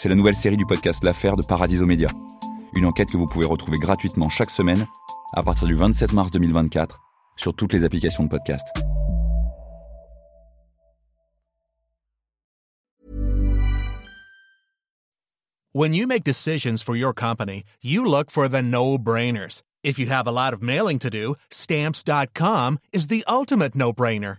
c'est 0.00 0.08
la 0.08 0.14
nouvelle 0.14 0.34
série 0.34 0.56
du 0.56 0.64
podcast 0.64 1.04
L'affaire 1.04 1.36
de 1.36 1.42
Paradiso 1.42 1.84
Média. 1.84 2.08
Une 2.74 2.86
enquête 2.86 3.10
que 3.10 3.18
vous 3.18 3.26
pouvez 3.26 3.44
retrouver 3.44 3.76
gratuitement 3.76 4.30
chaque 4.30 4.48
semaine 4.48 4.86
à 5.34 5.42
partir 5.42 5.66
du 5.66 5.74
27 5.74 6.14
mars 6.14 6.30
2024 6.30 6.98
sur 7.36 7.54
toutes 7.54 7.74
les 7.74 7.84
applications 7.84 8.24
de 8.24 8.30
podcast. 8.30 8.66
When 15.74 15.92
you 15.92 16.06
make 16.06 16.24
decisions 16.24 16.82
for 16.82 16.96
your 16.96 17.12
company, 17.12 17.64
you 17.82 18.02
look 18.02 18.30
for 18.30 18.48
the 18.48 18.62
no-brainers. 18.62 19.60
If 19.84 19.98
you 19.98 20.06
have 20.06 20.26
a 20.26 20.32
lot 20.32 20.54
of 20.54 20.62
mailing 20.62 20.98
to 21.00 21.10
do, 21.10 21.34
stamps.com 21.50 22.78
is 22.94 23.08
the 23.08 23.22
ultimate 23.28 23.74
no-brainer. 23.74 24.38